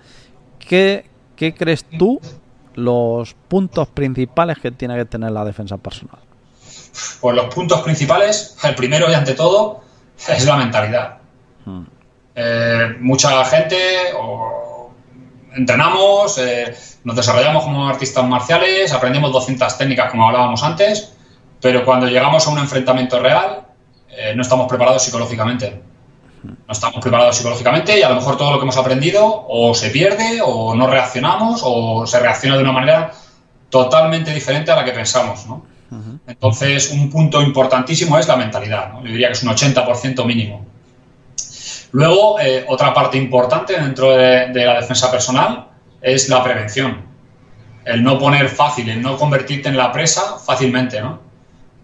¿Qué, 0.58 1.06
qué 1.36 1.54
crees 1.54 1.84
tú 1.84 2.20
los 2.74 3.34
puntos 3.48 3.88
principales 3.88 4.58
que 4.58 4.70
tiene 4.70 4.96
que 4.96 5.04
tener 5.04 5.30
la 5.32 5.44
defensa 5.44 5.76
personal? 5.76 6.18
Pues 7.20 7.36
los 7.36 7.54
puntos 7.54 7.80
principales, 7.82 8.56
el 8.62 8.74
primero 8.74 9.10
y 9.10 9.14
ante 9.14 9.34
todo, 9.34 9.80
es 10.28 10.44
la 10.44 10.56
mentalidad. 10.56 11.18
Hmm. 11.64 11.84
Eh, 12.34 12.96
mucha 13.00 13.44
gente 13.44 13.76
entrenamos, 15.54 16.38
eh, 16.38 16.74
nos 17.04 17.16
desarrollamos 17.16 17.64
como 17.64 17.88
artistas 17.88 18.24
marciales, 18.26 18.92
aprendemos 18.92 19.32
200 19.32 19.78
técnicas 19.78 20.10
como 20.10 20.26
hablábamos 20.26 20.62
antes, 20.62 21.12
pero 21.60 21.84
cuando 21.84 22.06
llegamos 22.06 22.46
a 22.46 22.50
un 22.50 22.58
enfrentamiento 22.58 23.20
real 23.20 23.62
eh, 24.08 24.32
no 24.34 24.42
estamos 24.42 24.68
preparados 24.68 25.02
psicológicamente 25.02 25.80
no 26.44 26.72
estamos 26.72 27.00
preparados 27.00 27.36
psicológicamente 27.36 27.98
y 27.98 28.02
a 28.02 28.08
lo 28.10 28.16
mejor 28.16 28.36
todo 28.36 28.52
lo 28.52 28.58
que 28.58 28.64
hemos 28.64 28.76
aprendido 28.76 29.46
o 29.48 29.74
se 29.74 29.90
pierde 29.90 30.40
o 30.44 30.74
no 30.74 30.86
reaccionamos 30.86 31.62
o 31.64 32.06
se 32.06 32.20
reacciona 32.20 32.56
de 32.56 32.62
una 32.62 32.72
manera 32.72 33.12
totalmente 33.70 34.32
diferente 34.32 34.70
a 34.70 34.76
la 34.76 34.84
que 34.84 34.92
pensamos. 34.92 35.46
¿no? 35.46 35.64
Entonces, 36.26 36.90
un 36.90 37.10
punto 37.10 37.40
importantísimo 37.40 38.18
es 38.18 38.28
la 38.28 38.36
mentalidad. 38.36 38.92
¿no? 38.92 39.02
Yo 39.02 39.08
diría 39.10 39.28
que 39.28 39.32
es 39.34 39.42
un 39.42 39.50
80% 39.50 40.24
mínimo. 40.26 40.66
Luego, 41.92 42.38
eh, 42.40 42.64
otra 42.68 42.92
parte 42.92 43.16
importante 43.16 43.80
dentro 43.80 44.10
de, 44.10 44.52
la 44.52 44.80
defensa 44.80 45.10
personal 45.10 45.68
es 46.02 46.28
la 46.28 46.42
prevención. 46.42 47.02
El 47.84 48.02
no 48.02 48.18
poner 48.18 48.48
fácil, 48.48 48.88
el 48.90 49.00
no 49.00 49.16
convertirte 49.16 49.68
en 49.68 49.76
la 49.76 49.92
presa 49.92 50.38
fácilmente. 50.38 51.00
¿no? 51.00 51.20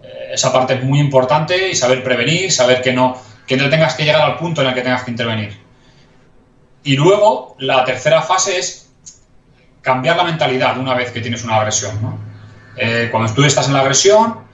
Eh, 0.03 0.31
esa 0.33 0.53
parte 0.53 0.75
es 0.75 0.85
muy 0.85 0.99
importante 0.99 1.70
y 1.70 1.75
saber 1.75 2.03
prevenir, 2.03 2.51
saber 2.53 2.83
que 2.83 2.92
no 2.92 3.16
que 3.51 3.57
no 3.57 3.69
tengas 3.69 3.95
que 3.97 4.05
llegar 4.05 4.23
al 4.23 4.37
punto 4.37 4.63
en 4.63 4.69
el 4.69 4.75
que 4.75 4.83
tengas 4.83 5.03
que 5.03 5.11
intervenir. 5.11 5.59
Y 6.85 6.95
luego, 6.95 7.57
la 7.59 7.85
tercera 7.85 8.23
fase 8.23 8.61
es 8.61 8.93
cambiar 9.81 10.17
la 10.17 10.23
mentalidad 10.23 10.79
una 10.79 10.95
vez 10.95 11.11
que 11.11 11.21
tienes 11.21 11.43
una 11.43 11.57
agresión. 11.57 11.99
Eh, 12.77 13.09
cuando 13.11 13.35
tú 13.35 13.43
estás 13.43 13.67
en 13.67 13.73
la 13.73 13.81
agresión, 13.81 14.45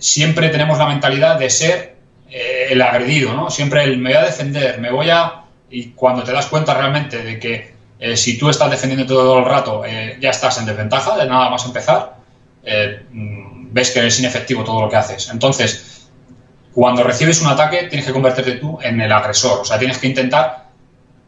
siempre 0.00 0.48
tenemos 0.48 0.78
la 0.78 0.86
mentalidad 0.86 1.38
de 1.38 1.48
ser 1.48 1.98
eh, 2.28 2.66
el 2.70 2.82
agredido, 2.82 3.34
¿no? 3.34 3.50
Siempre 3.50 3.84
el 3.84 3.98
me 3.98 4.10
voy 4.10 4.18
a 4.18 4.24
defender, 4.24 4.80
me 4.80 4.90
voy 4.90 5.10
a... 5.10 5.44
Y 5.70 5.90
cuando 5.90 6.24
te 6.24 6.32
das 6.32 6.46
cuenta 6.46 6.74
realmente 6.74 7.22
de 7.22 7.38
que 7.38 7.74
eh, 8.00 8.16
si 8.16 8.36
tú 8.36 8.50
estás 8.50 8.68
defendiendo 8.68 9.06
todo 9.06 9.38
el 9.38 9.44
rato, 9.44 9.84
ya 10.18 10.30
estás 10.30 10.58
en 10.58 10.66
desventaja 10.66 11.16
de 11.16 11.28
nada 11.28 11.50
más 11.50 11.64
empezar, 11.66 12.16
mm, 13.12 13.72
ves 13.72 13.92
que 13.92 14.04
es 14.04 14.18
inefectivo 14.18 14.64
todo 14.64 14.80
lo 14.80 14.90
que 14.90 14.96
haces. 14.96 15.28
Entonces, 15.28 15.99
cuando 16.72 17.02
recibes 17.02 17.40
un 17.40 17.48
ataque 17.48 17.84
tienes 17.84 18.06
que 18.06 18.12
convertirte 18.12 18.52
tú 18.52 18.78
en 18.82 19.00
el 19.00 19.10
agresor, 19.10 19.60
o 19.60 19.64
sea, 19.64 19.78
tienes 19.78 19.98
que 19.98 20.06
intentar 20.06 20.70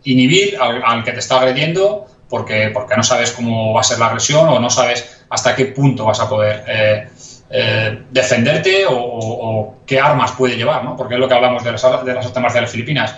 inhibir 0.05 0.57
al, 0.61 1.05
que 1.05 1.12
te 1.12 1.18
está 1.18 1.38
agrediendo 1.38 2.07
porque, 2.28 2.70
porque 2.72 2.96
no 2.96 3.02
sabes 3.02 3.33
cómo 3.33 3.74
va 3.74 3.81
a 3.81 3.85
ser 3.85 3.98
la 3.98 4.07
agresión 4.07 4.48
o 4.48 4.59
no 4.59 4.70
sabes 4.70 5.24
hasta 5.28 5.55
qué 5.55 5.66
punto 5.66 6.05
vas 6.05 6.20
a 6.20 6.28
poder 6.28 6.64
eh, 6.66 7.09
eh, 7.50 8.02
defenderte 8.11 8.85
o, 8.88 9.76
qué 9.87 10.00
armas 10.00 10.33
puede 10.33 10.57
llevar, 10.57 10.85
¿no? 10.85 10.96
Porque 10.96 11.14
es 11.14 11.20
lo 11.20 11.28
que 11.28 11.35
hablamos 11.35 11.62
de 11.62 11.72
las, 11.72 11.83
de 12.05 12.14
las 12.14 12.26
artes 12.26 12.42
marciales 12.42 12.70
filipinas. 12.70 13.14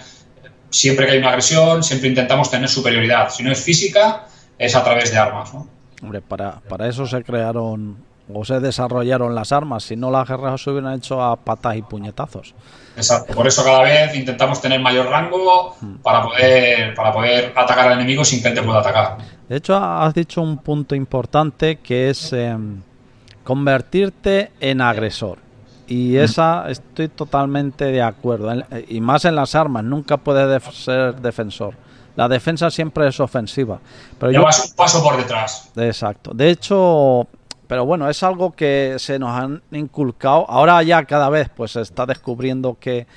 Siempre 0.71 1.07
que 1.07 1.13
hay 1.13 1.19
una 1.19 1.29
agresión, 1.29 1.85
siempre 1.85 2.09
intentamos 2.09 2.51
tener 2.51 2.69
superioridad. 2.69 3.31
Si 3.31 3.45
no 3.45 3.53
es 3.53 3.63
física, 3.63 4.25
es 4.59 4.75
a 4.75 4.83
través 4.83 5.13
de 5.13 5.19
armas, 5.19 5.55
¿no? 5.55 5.69
Hombre, 6.03 6.21
para, 6.21 6.61
para 6.61 6.89
eso 6.89 7.07
se 7.07 7.23
crearon 7.23 7.97
o 8.33 8.45
se 8.45 8.61
desarrollaron 8.61 9.35
las 9.35 9.53
armas, 9.53 9.85
si 9.85 9.97
no 9.97 10.11
las 10.11 10.27
guerras 10.29 10.63
se 10.63 10.71
hubieran 10.71 10.95
hecho 10.95 11.23
a 11.23 11.37
patas 11.37 11.77
y 11.77 11.83
puñetazos. 11.83 12.55
Exacto, 12.97 13.35
por 13.35 13.47
eso 13.47 13.63
cada 13.65 13.83
vez 13.83 14.15
intentamos 14.15 14.61
tener 14.61 14.81
mayor 14.81 15.07
rango 15.07 15.77
mm. 15.81 15.97
para 15.97 16.23
poder, 16.23 16.95
para 16.95 17.13
poder 17.13 17.53
atacar 17.55 17.89
al 17.89 17.95
enemigo 17.95 18.25
sin 18.25 18.41
que 18.41 18.49
él 18.49 18.55
te 18.55 18.63
pueda 18.63 18.81
atacar. 18.81 19.19
De 19.49 19.57
hecho, 19.57 19.77
has 19.77 20.15
dicho 20.15 20.41
un 20.41 20.59
punto 20.59 20.95
importante 20.95 21.77
que 21.77 22.09
es 22.09 22.33
em, 22.33 22.81
convertirte 23.43 24.53
en 24.61 24.81
agresor. 24.81 25.39
Y 25.87 26.13
mm. 26.13 26.19
esa 26.19 26.71
estoy 26.71 27.09
totalmente 27.09 27.85
de 27.87 28.01
acuerdo. 28.01 28.53
Y 28.89 29.01
más 29.01 29.27
en 29.27 29.37
las 29.37 29.55
armas, 29.55 29.85
nunca 29.85 30.17
puedes 30.17 30.63
ser 30.75 31.17
defensor. 31.17 31.75
La 32.17 32.29
defensa 32.29 32.71
siempre 32.71 33.09
es 33.09 33.19
ofensiva. 33.19 33.81
Pero 34.19 34.33
Llevas 34.33 34.71
un 34.71 34.77
paso 34.77 35.03
por 35.03 35.17
detrás. 35.17 35.71
Exacto. 35.77 36.33
De 36.33 36.49
hecho, 36.49 37.27
pero 37.75 37.85
bueno, 37.85 38.09
es 38.09 38.23
algo 38.23 38.53
que 38.53 38.95
se 38.99 39.19
nos 39.19 39.31
han 39.31 39.61
inculcado. 39.73 40.49
Ahora 40.49 40.81
ya 40.85 41.05
cada 41.07 41.29
vez 41.29 41.49
pues 41.49 41.73
se 41.73 41.81
está 41.81 42.07
descubriendo 42.07 42.79
que, 42.79 43.09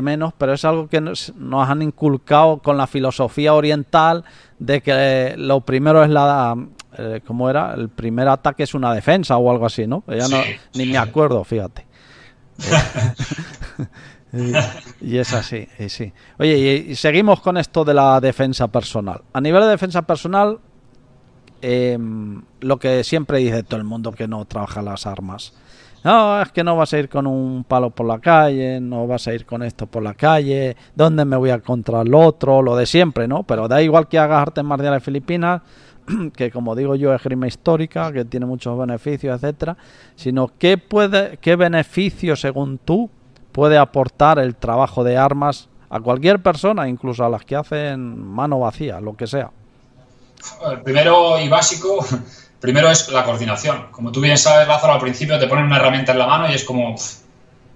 menos, 0.00 0.32
pero 0.38 0.54
es 0.54 0.64
algo 0.64 0.88
que 0.88 1.02
nos, 1.02 1.34
han 1.52 1.82
inculcado 1.82 2.62
con 2.62 2.78
la 2.78 2.86
filosofía 2.86 3.52
oriental 3.52 4.24
de 4.58 4.80
que 4.80 5.34
lo 5.36 5.60
primero 5.60 6.02
es 6.02 6.08
la... 6.08 6.56
Eh, 6.96 7.20
¿Cómo 7.26 7.50
era? 7.50 7.74
El 7.74 7.90
primer 7.90 8.28
ataque 8.28 8.62
es 8.62 8.72
una 8.72 8.94
defensa 8.94 9.36
o 9.36 9.50
algo 9.50 9.66
así, 9.66 9.86
¿no? 9.86 10.02
Ya 10.08 10.26
no 10.26 10.38
ni 10.72 10.86
me 10.86 10.96
acuerdo, 10.96 11.44
fíjate. 11.44 11.86
y, 15.02 15.18
es 15.18 15.34
así, 15.34 15.68
y 15.78 15.90
sí. 15.90 16.14
Oye, 16.38 16.86
y 16.88 16.94
seguimos 16.94 17.42
con 17.42 17.58
esto 17.58 17.84
de 17.84 17.92
la 17.92 18.22
defensa 18.22 18.68
personal. 18.68 19.20
A 19.34 19.40
nivel 19.42 19.64
de 19.64 19.68
defensa 19.68 20.00
personal, 20.00 20.60
eh, 21.62 21.98
lo 22.60 22.78
que 22.78 23.04
siempre 23.04 23.38
dice 23.38 23.62
todo 23.62 23.78
el 23.78 23.84
mundo 23.84 24.12
que 24.12 24.28
no 24.28 24.44
trabaja 24.44 24.82
las 24.82 25.06
armas. 25.06 25.52
No, 26.04 26.40
es 26.40 26.52
que 26.52 26.62
no 26.62 26.76
vas 26.76 26.92
a 26.94 26.98
ir 26.98 27.08
con 27.08 27.26
un 27.26 27.64
palo 27.64 27.90
por 27.90 28.06
la 28.06 28.20
calle, 28.20 28.80
no 28.80 29.06
vas 29.08 29.26
a 29.26 29.34
ir 29.34 29.44
con 29.44 29.64
esto 29.64 29.86
por 29.86 30.02
la 30.02 30.14
calle, 30.14 30.76
¿dónde 30.94 31.24
me 31.24 31.36
voy 31.36 31.50
a 31.50 31.54
encontrar 31.54 32.06
lo 32.06 32.20
otro? 32.20 32.62
Lo 32.62 32.76
de 32.76 32.86
siempre, 32.86 33.26
¿no? 33.26 33.42
Pero 33.42 33.66
da 33.66 33.82
igual 33.82 34.06
que 34.06 34.18
hagas 34.18 34.42
artes 34.42 34.62
marciales 34.62 35.02
filipinas, 35.02 35.62
que 36.36 36.52
como 36.52 36.76
digo 36.76 36.94
yo 36.94 37.12
es 37.12 37.22
grima 37.22 37.48
histórica, 37.48 38.12
que 38.12 38.24
tiene 38.24 38.46
muchos 38.46 38.78
beneficios, 38.78 39.34
etcétera, 39.42 39.76
sino 40.14 40.52
qué 40.56 40.78
puede, 40.78 41.38
qué 41.38 41.56
beneficio 41.56 42.36
según 42.36 42.78
tú 42.78 43.10
puede 43.50 43.76
aportar 43.76 44.38
el 44.38 44.54
trabajo 44.54 45.02
de 45.02 45.16
armas 45.16 45.68
a 45.90 45.98
cualquier 45.98 46.40
persona, 46.40 46.88
incluso 46.88 47.24
a 47.24 47.28
las 47.28 47.44
que 47.44 47.56
hacen 47.56 48.24
mano 48.24 48.60
vacía, 48.60 49.00
lo 49.00 49.16
que 49.16 49.26
sea. 49.26 49.50
El 50.70 50.80
primero 50.82 51.38
y 51.40 51.48
básico, 51.48 52.04
primero 52.60 52.90
es 52.90 53.08
la 53.08 53.24
coordinación. 53.24 53.88
Como 53.90 54.12
tú 54.12 54.20
bien 54.20 54.38
sabes, 54.38 54.68
Lázaro, 54.68 54.94
al 54.94 55.00
principio 55.00 55.38
te 55.38 55.46
ponen 55.46 55.64
una 55.64 55.76
herramienta 55.76 56.12
en 56.12 56.18
la 56.18 56.26
mano 56.26 56.50
y 56.50 56.54
es 56.54 56.64
como, 56.64 56.94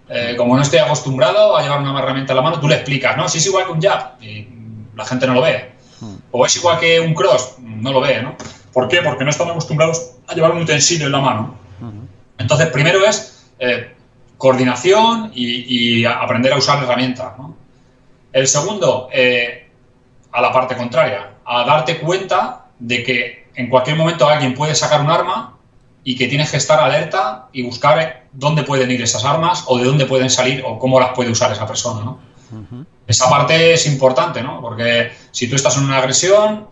eh, 0.08 0.34
como 0.36 0.56
no 0.56 0.62
estoy 0.62 0.78
acostumbrado 0.78 1.56
a 1.56 1.62
llevar 1.62 1.80
una 1.80 1.98
herramienta 1.98 2.32
en 2.32 2.36
la 2.36 2.42
mano, 2.42 2.60
tú 2.60 2.68
le 2.68 2.76
explicas, 2.76 3.16
¿no? 3.16 3.28
Si 3.28 3.38
es 3.38 3.46
igual 3.46 3.66
que 3.66 3.72
un 3.72 3.80
jab 3.80 4.22
y 4.22 4.48
la 4.94 5.04
gente 5.04 5.26
no 5.26 5.34
lo 5.34 5.42
ve. 5.42 5.72
Hmm. 6.00 6.16
O 6.30 6.46
es 6.46 6.56
igual 6.56 6.78
que 6.78 7.00
un 7.00 7.14
cross, 7.14 7.56
no 7.58 7.92
lo 7.92 8.00
ve, 8.00 8.22
¿no? 8.22 8.36
¿Por 8.72 8.88
qué? 8.88 9.02
Porque 9.02 9.24
no 9.24 9.30
estamos 9.30 9.52
acostumbrados 9.52 10.12
a 10.26 10.34
llevar 10.34 10.52
un 10.52 10.62
utensilio 10.62 11.06
en 11.06 11.12
la 11.12 11.20
mano. 11.20 11.56
Hmm. 11.80 12.06
Entonces, 12.38 12.68
primero 12.68 13.04
es 13.04 13.50
eh, 13.58 13.94
coordinación 14.36 15.30
y, 15.34 16.04
aprender 16.04 16.52
a 16.52 16.56
usar 16.56 16.82
herramientas, 16.82 17.38
¿no? 17.38 17.56
El 18.32 18.48
segundo, 18.48 19.08
eh, 19.12 19.68
a 20.32 20.40
la 20.40 20.50
parte 20.50 20.74
contraria, 20.74 21.31
a 21.44 21.64
darte 21.64 21.98
cuenta 21.98 22.66
de 22.78 23.02
que 23.02 23.48
en 23.54 23.68
cualquier 23.68 23.96
momento 23.96 24.28
alguien 24.28 24.54
puede 24.54 24.74
sacar 24.74 25.00
un 25.00 25.10
arma 25.10 25.56
y 26.04 26.16
que 26.16 26.26
tienes 26.26 26.50
que 26.50 26.56
estar 26.56 26.80
alerta 26.80 27.48
y 27.52 27.62
buscar 27.62 28.24
dónde 28.32 28.64
pueden 28.64 28.90
ir 28.90 29.02
esas 29.02 29.24
armas 29.24 29.64
o 29.66 29.78
de 29.78 29.84
dónde 29.84 30.06
pueden 30.06 30.30
salir 30.30 30.62
o 30.66 30.78
cómo 30.78 30.98
las 30.98 31.10
puede 31.10 31.30
usar 31.30 31.52
esa 31.52 31.66
persona, 31.66 32.04
¿no? 32.04 32.18
Esa 33.06 33.30
parte 33.30 33.72
es 33.72 33.86
importante, 33.86 34.42
¿no? 34.42 34.60
Porque 34.60 35.12
si 35.30 35.48
tú 35.48 35.56
estás 35.56 35.76
en 35.76 35.84
una 35.84 35.98
agresión, 35.98 36.68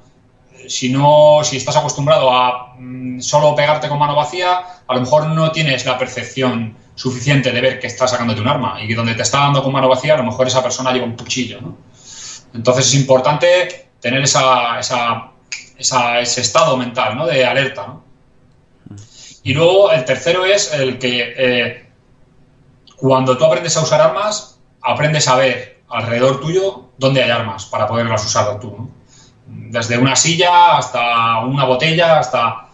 si 0.68 0.90
no, 0.90 1.40
si 1.42 1.56
estás 1.56 1.76
acostumbrado 1.76 2.32
a 2.32 2.74
mm, 2.78 3.20
solo 3.20 3.54
pegarte 3.54 3.88
con 3.88 3.98
mano 3.98 4.14
vacía, 4.14 4.62
a 4.86 4.94
lo 4.94 5.00
mejor 5.00 5.26
no 5.28 5.50
tienes 5.52 5.84
la 5.86 5.98
percepción 5.98 6.76
suficiente 6.94 7.50
de 7.52 7.60
ver 7.60 7.80
que 7.80 7.86
estás 7.86 8.10
sacándote 8.10 8.40
un 8.40 8.48
arma 8.48 8.82
y 8.82 8.88
que 8.88 8.94
donde 8.94 9.14
te 9.14 9.22
está 9.22 9.38
dando 9.38 9.62
con 9.62 9.72
mano 9.72 9.88
vacía, 9.88 10.14
a 10.14 10.18
lo 10.18 10.24
mejor 10.24 10.46
esa 10.46 10.62
persona 10.62 10.92
lleva 10.92 11.06
un 11.06 11.16
cuchillo, 11.16 11.60
¿no? 11.60 11.76
Entonces 12.52 12.86
es 12.88 12.94
importante 12.94 13.89
tener 14.00 14.22
esa, 14.22 14.80
ese 15.78 16.40
estado 16.40 16.76
mental, 16.76 17.16
¿no? 17.16 17.26
De 17.26 17.44
alerta. 17.44 17.96
Y 19.42 19.54
luego 19.54 19.90
el 19.90 20.04
tercero 20.04 20.44
es 20.44 20.72
el 20.74 20.98
que 20.98 21.34
eh, 21.36 21.86
cuando 22.96 23.36
tú 23.38 23.44
aprendes 23.44 23.76
a 23.76 23.82
usar 23.82 24.00
armas, 24.00 24.58
aprendes 24.82 25.26
a 25.28 25.36
ver 25.36 25.80
alrededor 25.88 26.40
tuyo 26.40 26.90
dónde 26.98 27.22
hay 27.22 27.30
armas 27.30 27.66
para 27.66 27.86
poderlas 27.86 28.24
usar 28.24 28.60
tú. 28.60 28.90
Desde 29.46 29.98
una 29.98 30.14
silla 30.14 30.76
hasta 30.76 31.40
una 31.40 31.64
botella, 31.64 32.18
hasta... 32.18 32.66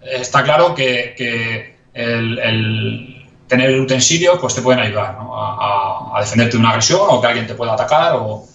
Está 0.00 0.42
claro 0.42 0.74
que, 0.74 1.76
el, 1.92 3.28
tener 3.46 3.70
el 3.70 3.80
utensilio 3.80 4.40
pues 4.40 4.54
te 4.54 4.62
pueden 4.62 4.80
ayudar 4.80 5.18
a, 5.20 6.18
defenderte 6.20 6.52
de 6.52 6.58
una 6.58 6.70
agresión 6.70 7.00
o 7.02 7.20
que 7.20 7.26
alguien 7.26 7.46
te 7.46 7.54
pueda 7.54 7.74
atacar 7.74 8.16
o, 8.16 8.46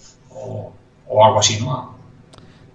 algo 1.08 1.38
así. 1.38 1.60
¿no? 1.60 1.95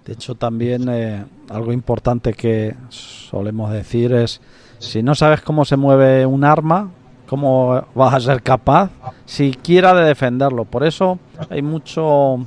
De 0.04 0.14
hecho, 0.14 0.34
también 0.34 0.88
eh, 0.88 1.24
algo 1.48 1.72
importante 1.72 2.32
que 2.32 2.74
solemos 2.88 3.70
decir 3.72 4.12
es 4.12 4.40
si 4.78 5.02
no 5.02 5.14
sabes 5.14 5.42
cómo 5.42 5.64
se 5.64 5.76
mueve 5.76 6.26
un 6.26 6.42
arma, 6.42 6.90
¿cómo 7.28 7.84
vas 7.94 8.14
a 8.14 8.20
ser 8.20 8.42
capaz 8.42 8.90
siquiera 9.24 9.94
de 9.94 10.04
defenderlo? 10.04 10.64
Por 10.64 10.82
eso 10.84 11.20
hay 11.48 11.62
mucho, 11.62 12.44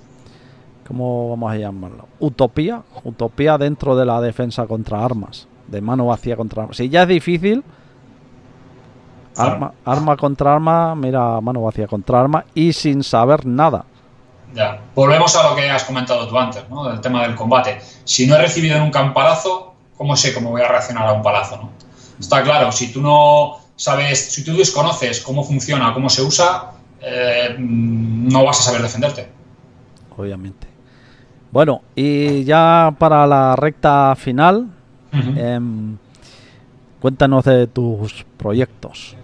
¿cómo 0.85 1.29
vamos 1.29 1.51
a 1.51 1.55
llamarlo? 1.55 2.09
Utopía, 2.19 2.83
utopía 3.05 3.57
dentro 3.57 3.95
de 3.95 4.05
la 4.05 4.19
defensa 4.19 4.67
contra 4.67 5.03
armas, 5.03 5.47
de 5.67 5.79
mano 5.79 6.07
vacía 6.07 6.35
contra 6.35 6.63
armas. 6.63 6.75
Si 6.75 6.89
ya 6.89 7.03
es 7.03 7.07
difícil, 7.07 7.63
arma, 9.37 9.71
arma 9.85 10.17
contra 10.17 10.55
arma, 10.55 10.93
mira, 10.93 11.39
mano 11.39 11.61
vacía 11.61 11.87
contra 11.87 12.19
arma 12.19 12.43
y 12.53 12.73
sin 12.73 13.01
saber 13.01 13.45
nada. 13.45 13.85
Ya, 14.55 14.79
volvemos 14.95 15.35
a 15.35 15.49
lo 15.49 15.55
que 15.55 15.69
has 15.69 15.83
comentado 15.83 16.25
tú 16.29 16.39
antes, 16.39 16.63
¿no? 16.69 16.87
Del 16.87 17.01
tema 17.01 17.23
del 17.23 17.35
combate. 17.35 17.81
Si 18.05 18.25
no 18.25 18.35
he 18.35 18.41
recibido 18.41 18.79
nunca 18.79 19.03
un 19.03 19.13
palazo, 19.13 19.75
¿cómo 19.97 20.15
sé 20.15 20.33
cómo 20.33 20.51
voy 20.51 20.61
a 20.61 20.69
reaccionar 20.69 21.09
a 21.09 21.11
un 21.11 21.21
palazo, 21.21 21.57
no? 21.57 21.71
Está 22.17 22.41
claro, 22.41 22.71
si 22.71 22.93
tú 22.93 23.01
no 23.01 23.57
sabes, 23.75 24.31
si 24.31 24.45
tú 24.45 24.55
desconoces 24.55 25.19
cómo 25.19 25.43
funciona, 25.43 25.93
cómo 25.93 26.09
se 26.09 26.21
usa, 26.21 26.71
eh, 27.01 27.53
no 27.59 28.45
vas 28.45 28.61
a 28.61 28.63
saber 28.63 28.81
defenderte. 28.81 29.27
Obviamente. 30.15 30.67
Bueno, 31.51 31.81
y 31.93 32.45
ya 32.45 32.95
para 32.97 33.27
la 33.27 33.57
recta 33.57 34.15
final, 34.15 34.67
em, 35.11 35.97
cuéntanos 37.01 37.43
de 37.43 37.67
tus 37.67 38.25
proyectos. 38.37 39.17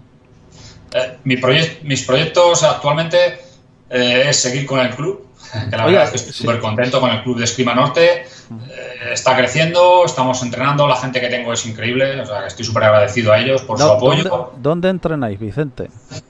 Eh, 0.94 1.18
mis 1.24 2.04
proyectos 2.04 2.64
actualmente 2.64 3.51
eh, 3.92 4.30
es 4.30 4.38
seguir 4.38 4.66
con 4.66 4.80
el 4.80 4.96
club, 4.96 5.28
que 5.70 5.76
la 5.76 5.86
verdad 5.86 6.04
es 6.06 6.10
que 6.12 6.16
estoy 6.18 6.34
súper 6.34 6.60
contento 6.60 7.02
con 7.02 7.12
el 7.12 7.22
club 7.24 7.38
de 7.38 7.44
Escrima 7.44 7.76
Norte. 7.76 8.24
Eh, 8.24 9.14
está 9.14 9.36
creciendo, 9.36 10.06
estamos 10.06 10.42
entrenando, 10.44 10.88
la 10.88 10.96
gente 10.96 11.20
que 11.20 11.28
tengo 11.28 11.52
es 11.54 11.66
increíble, 11.66 12.22
o 12.22 12.26
sea, 12.26 12.48
estoy 12.48 12.66
súper 12.66 12.84
agradecido 12.84 13.34
a 13.34 13.40
ellos 13.40 13.62
por 13.62 13.78
su 13.78 13.86
apoyo. 13.86 14.54
¿dónde, 14.58 14.90
entrenáis, 14.90 15.40
Vicente? 15.40 15.90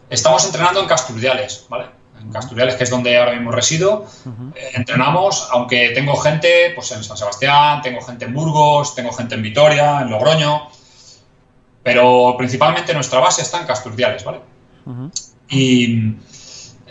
Estamos 0.09 0.45
entrenando 0.45 0.81
en 0.81 0.87
Casturdiales, 0.87 1.65
¿vale? 1.69 1.85
En 2.19 2.31
Casturdiales, 2.31 2.75
que 2.75 2.83
es 2.83 2.89
donde 2.89 3.17
ahora 3.17 3.33
mismo 3.33 3.51
resido. 3.51 4.05
Eh, 4.55 4.71
entrenamos, 4.73 5.47
aunque 5.51 5.89
tengo 5.89 6.15
gente 6.15 6.71
pues 6.75 6.91
en 6.91 7.03
San 7.03 7.17
Sebastián, 7.17 7.81
tengo 7.81 8.01
gente 8.01 8.25
en 8.25 8.33
Burgos, 8.33 8.95
tengo 8.95 9.11
gente 9.11 9.35
en 9.35 9.41
Vitoria, 9.41 10.01
en 10.01 10.09
Logroño, 10.09 10.67
pero 11.83 12.35
principalmente 12.37 12.93
nuestra 12.93 13.19
base 13.19 13.41
está 13.41 13.59
en 13.59 13.67
Casturdiales, 13.67 14.23
¿vale? 14.23 14.39
Y 15.49 16.15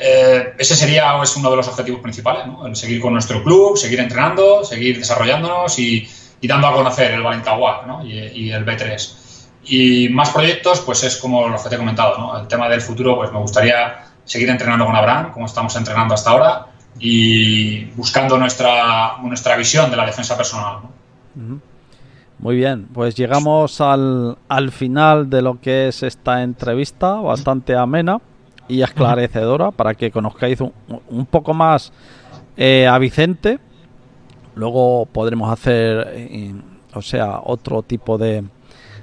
eh, 0.02 0.54
ese 0.56 0.74
sería 0.76 1.22
es 1.22 1.36
uno 1.36 1.50
de 1.50 1.56
los 1.56 1.68
objetivos 1.68 2.00
principales, 2.00 2.46
¿no? 2.46 2.74
seguir 2.74 3.02
con 3.02 3.12
nuestro 3.12 3.44
club, 3.44 3.76
seguir 3.76 4.00
entrenando, 4.00 4.64
seguir 4.64 4.98
desarrollándonos 4.98 5.78
y, 5.78 6.08
dando 6.42 6.68
a 6.68 6.72
conocer 6.72 7.10
el 7.10 7.22
Valentagua 7.22 7.84
¿no? 7.86 8.02
y, 8.02 8.50
el 8.50 8.64
B3. 8.64 9.16
Y 9.64 10.08
más 10.08 10.30
proyectos, 10.30 10.80
pues 10.80 11.04
es 11.04 11.18
como 11.18 11.46
lo 11.48 11.62
que 11.62 11.68
te 11.68 11.74
he 11.74 11.78
comentado, 11.78 12.16
¿no? 12.16 12.40
el 12.40 12.48
tema 12.48 12.66
del 12.70 12.80
futuro, 12.80 13.14
pues 13.14 13.30
me 13.30 13.40
gustaría 13.40 14.06
seguir 14.24 14.48
entrenando 14.48 14.86
con 14.86 14.96
Abraham, 14.96 15.32
como 15.32 15.44
estamos 15.44 15.76
entrenando 15.76 16.14
hasta 16.14 16.30
ahora, 16.30 16.66
y 16.98 17.84
buscando 17.94 18.38
nuestra, 18.38 19.18
nuestra 19.22 19.54
visión 19.56 19.90
de 19.90 19.98
la 19.98 20.06
defensa 20.06 20.34
personal. 20.34 20.78
Muy 22.38 22.56
bien, 22.56 22.88
pues 22.94 23.14
llegamos 23.16 23.82
al, 23.82 24.38
al 24.48 24.72
final 24.72 25.28
de 25.28 25.42
lo 25.42 25.60
que 25.60 25.88
es 25.88 26.02
esta 26.02 26.42
entrevista, 26.42 27.16
bastante 27.16 27.76
amena 27.76 28.18
y 28.70 28.82
esclarecedora 28.82 29.70
para 29.70 29.94
que 29.94 30.10
conozcáis 30.10 30.60
un, 30.60 31.26
poco 31.26 31.52
más 31.52 31.92
eh, 32.56 32.86
a 32.86 32.98
Vicente. 32.98 33.58
Luego 34.54 35.06
podremos 35.06 35.52
hacer, 35.52 36.06
eh, 36.14 36.54
o 36.94 37.02
sea, 37.02 37.40
otro 37.44 37.82
tipo 37.82 38.16
de, 38.16 38.44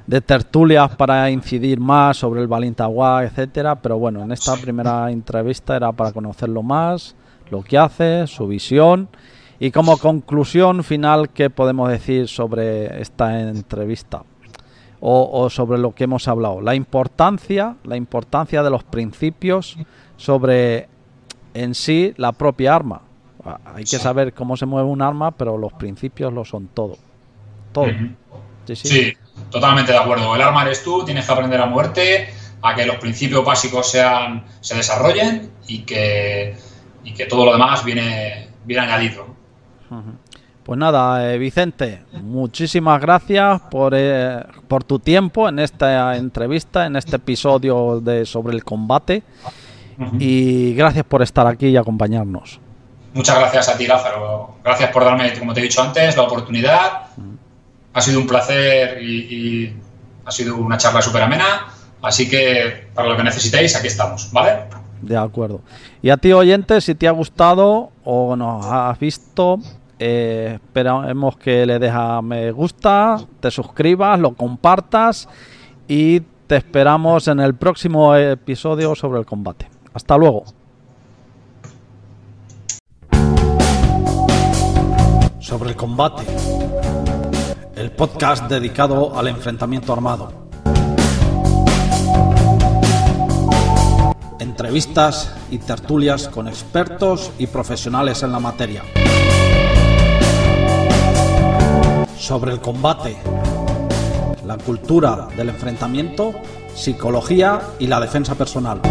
de 0.07 0.21
tertulias 0.21 0.95
para 0.95 1.29
incidir 1.29 1.79
más 1.79 2.17
sobre 2.17 2.41
el 2.41 2.47
Balintagua, 2.47 3.23
etcétera. 3.25 3.75
Pero 3.75 3.99
bueno, 3.99 4.23
en 4.23 4.31
esta 4.31 4.55
primera 4.55 5.11
entrevista 5.11 5.75
era 5.75 5.91
para 5.91 6.11
conocerlo 6.11 6.63
más, 6.63 7.15
lo 7.51 7.61
que 7.61 7.77
hace, 7.77 8.25
su 8.27 8.47
visión. 8.47 9.09
Y 9.59 9.71
como 9.71 9.97
conclusión 9.97 10.83
final, 10.83 11.29
¿qué 11.29 11.49
podemos 11.49 11.89
decir 11.89 12.27
sobre 12.27 13.01
esta 13.01 13.39
entrevista? 13.39 14.23
O, 14.99 15.49
sobre 15.49 15.77
lo 15.77 15.93
que 15.93 16.05
hemos 16.05 16.27
hablado. 16.27 16.61
La 16.61 16.75
importancia, 16.75 17.75
la 17.83 17.97
importancia 17.97 18.63
de 18.63 18.69
los 18.69 18.83
principios 18.83 19.77
sobre 20.17 20.87
en 21.53 21.75
sí 21.75 22.13
la 22.17 22.31
propia 22.31 22.75
arma. 22.75 23.01
Hay 23.73 23.85
que 23.85 23.97
saber 23.97 24.33
cómo 24.33 24.57
se 24.57 24.65
mueve 24.65 24.89
un 24.89 25.01
arma, 25.01 25.31
pero 25.31 25.57
los 25.57 25.73
principios 25.73 26.33
lo 26.33 26.43
son 26.43 26.67
todo. 26.67 26.97
Todo. 27.71 27.87
sí, 28.73 29.13
totalmente 29.49 29.91
de 29.91 29.97
acuerdo. 29.97 30.35
El 30.35 30.41
arma 30.41 30.63
eres 30.63 30.83
tú, 30.83 31.05
tienes 31.05 31.25
que 31.25 31.31
aprender 31.31 31.61
a 31.61 31.67
muerte, 31.67 32.29
a 32.61 32.75
que 32.75 32.85
los 32.85 32.97
principios 32.97 33.45
básicos 33.45 33.89
sean, 33.89 34.45
se 34.59 34.75
desarrollen 34.75 35.51
y 35.67 35.79
que, 35.79 36.57
y 37.03 37.13
que 37.13 37.25
todo 37.25 37.45
lo 37.45 37.53
demás 37.53 37.85
viene, 37.85 38.49
viene 38.65 38.83
añadido. 38.83 39.27
Pues 40.67 40.77
nada, 40.77 41.31
eh, 41.31 41.37
Vicente, 41.37 42.01
muchísimas 42.11 42.99
gracias 42.99 43.61
por, 43.71 43.93
eh, 43.95 44.43
por 44.67 44.83
tu 44.83 44.99
tiempo 44.99 45.47
en 45.47 45.59
esta 45.59 46.17
entrevista, 46.17 46.85
en 46.85 46.97
este 46.97 47.15
episodio 47.15 48.01
de 48.01 48.25
sobre 48.25 48.53
el 48.53 48.65
combate. 48.65 49.23
Y 50.19 50.73
gracias 50.73 51.05
por 51.05 51.21
estar 51.21 51.47
aquí 51.47 51.67
y 51.67 51.77
acompañarnos. 51.77 52.59
Muchas 53.13 53.39
gracias 53.39 53.69
a 53.69 53.77
ti, 53.77 53.87
Lázaro. 53.87 54.57
Gracias 54.61 54.91
por 54.91 55.05
darme, 55.05 55.39
como 55.39 55.53
te 55.53 55.61
he 55.61 55.63
dicho 55.63 55.81
antes, 55.81 56.17
la 56.17 56.23
oportunidad. 56.23 57.03
Ha 57.93 58.01
sido 58.01 58.19
un 58.19 58.27
placer 58.27 59.01
y, 59.01 59.73
ha 60.25 60.31
sido 60.31 60.57
una 60.57 60.77
charla 60.77 61.01
súper 61.01 61.23
amena. 61.23 61.67
Así 62.01 62.29
que 62.29 62.89
para 62.93 63.07
lo 63.07 63.15
que 63.15 63.23
necesitéis, 63.23 63.73
aquí 63.77 63.87
estamos, 63.87 64.33
¿vale? 64.33 64.65
De 65.01 65.15
acuerdo. 65.15 65.61
Y 66.01 66.09
a 66.09 66.17
ti, 66.17 66.33
oyente, 66.33 66.81
si 66.81 66.93
te 66.93 67.07
ha 67.07 67.11
gustado 67.11 67.91
o 68.03 68.35
nos 68.35 68.65
has 68.65 68.99
visto, 68.99 69.61
eh, 69.99 70.59
esperamos 70.61 71.37
que 71.37 71.65
le 71.65 71.79
dejas 71.79 72.21
me 72.23 72.51
gusta, 72.51 73.17
te 73.39 73.49
suscribas, 73.49 74.19
lo 74.19 74.35
compartas 74.35 75.27
y 75.87 76.21
te 76.45 76.57
esperamos 76.57 77.27
en 77.27 77.39
el 77.39 77.55
próximo 77.55 78.15
episodio 78.15 78.95
sobre 78.95 79.19
el 79.19 79.25
combate. 79.25 79.69
Hasta 79.93 80.17
luego. 80.17 80.43
Sobre 85.39 85.69
el 85.69 85.75
combate. 85.75 86.23
El 87.75 87.91
podcast 87.91 88.47
dedicado 88.49 89.17
al 89.17 89.27
enfrentamiento 89.27 89.93
armado. 89.93 90.47
Entrevistas 94.39 95.35
y 95.49 95.57
tertulias 95.57 96.27
con 96.27 96.47
expertos 96.47 97.31
y 97.39 97.47
profesionales 97.47 98.23
en 98.23 98.31
la 98.31 98.39
materia 98.39 98.83
sobre 102.17 102.51
el 102.51 102.59
combate, 102.59 103.17
la 104.45 104.57
cultura 104.57 105.27
del 105.35 105.49
enfrentamiento, 105.49 106.33
psicología 106.73 107.61
y 107.79 107.87
la 107.87 107.99
defensa 107.99 108.35
personal. 108.35 108.81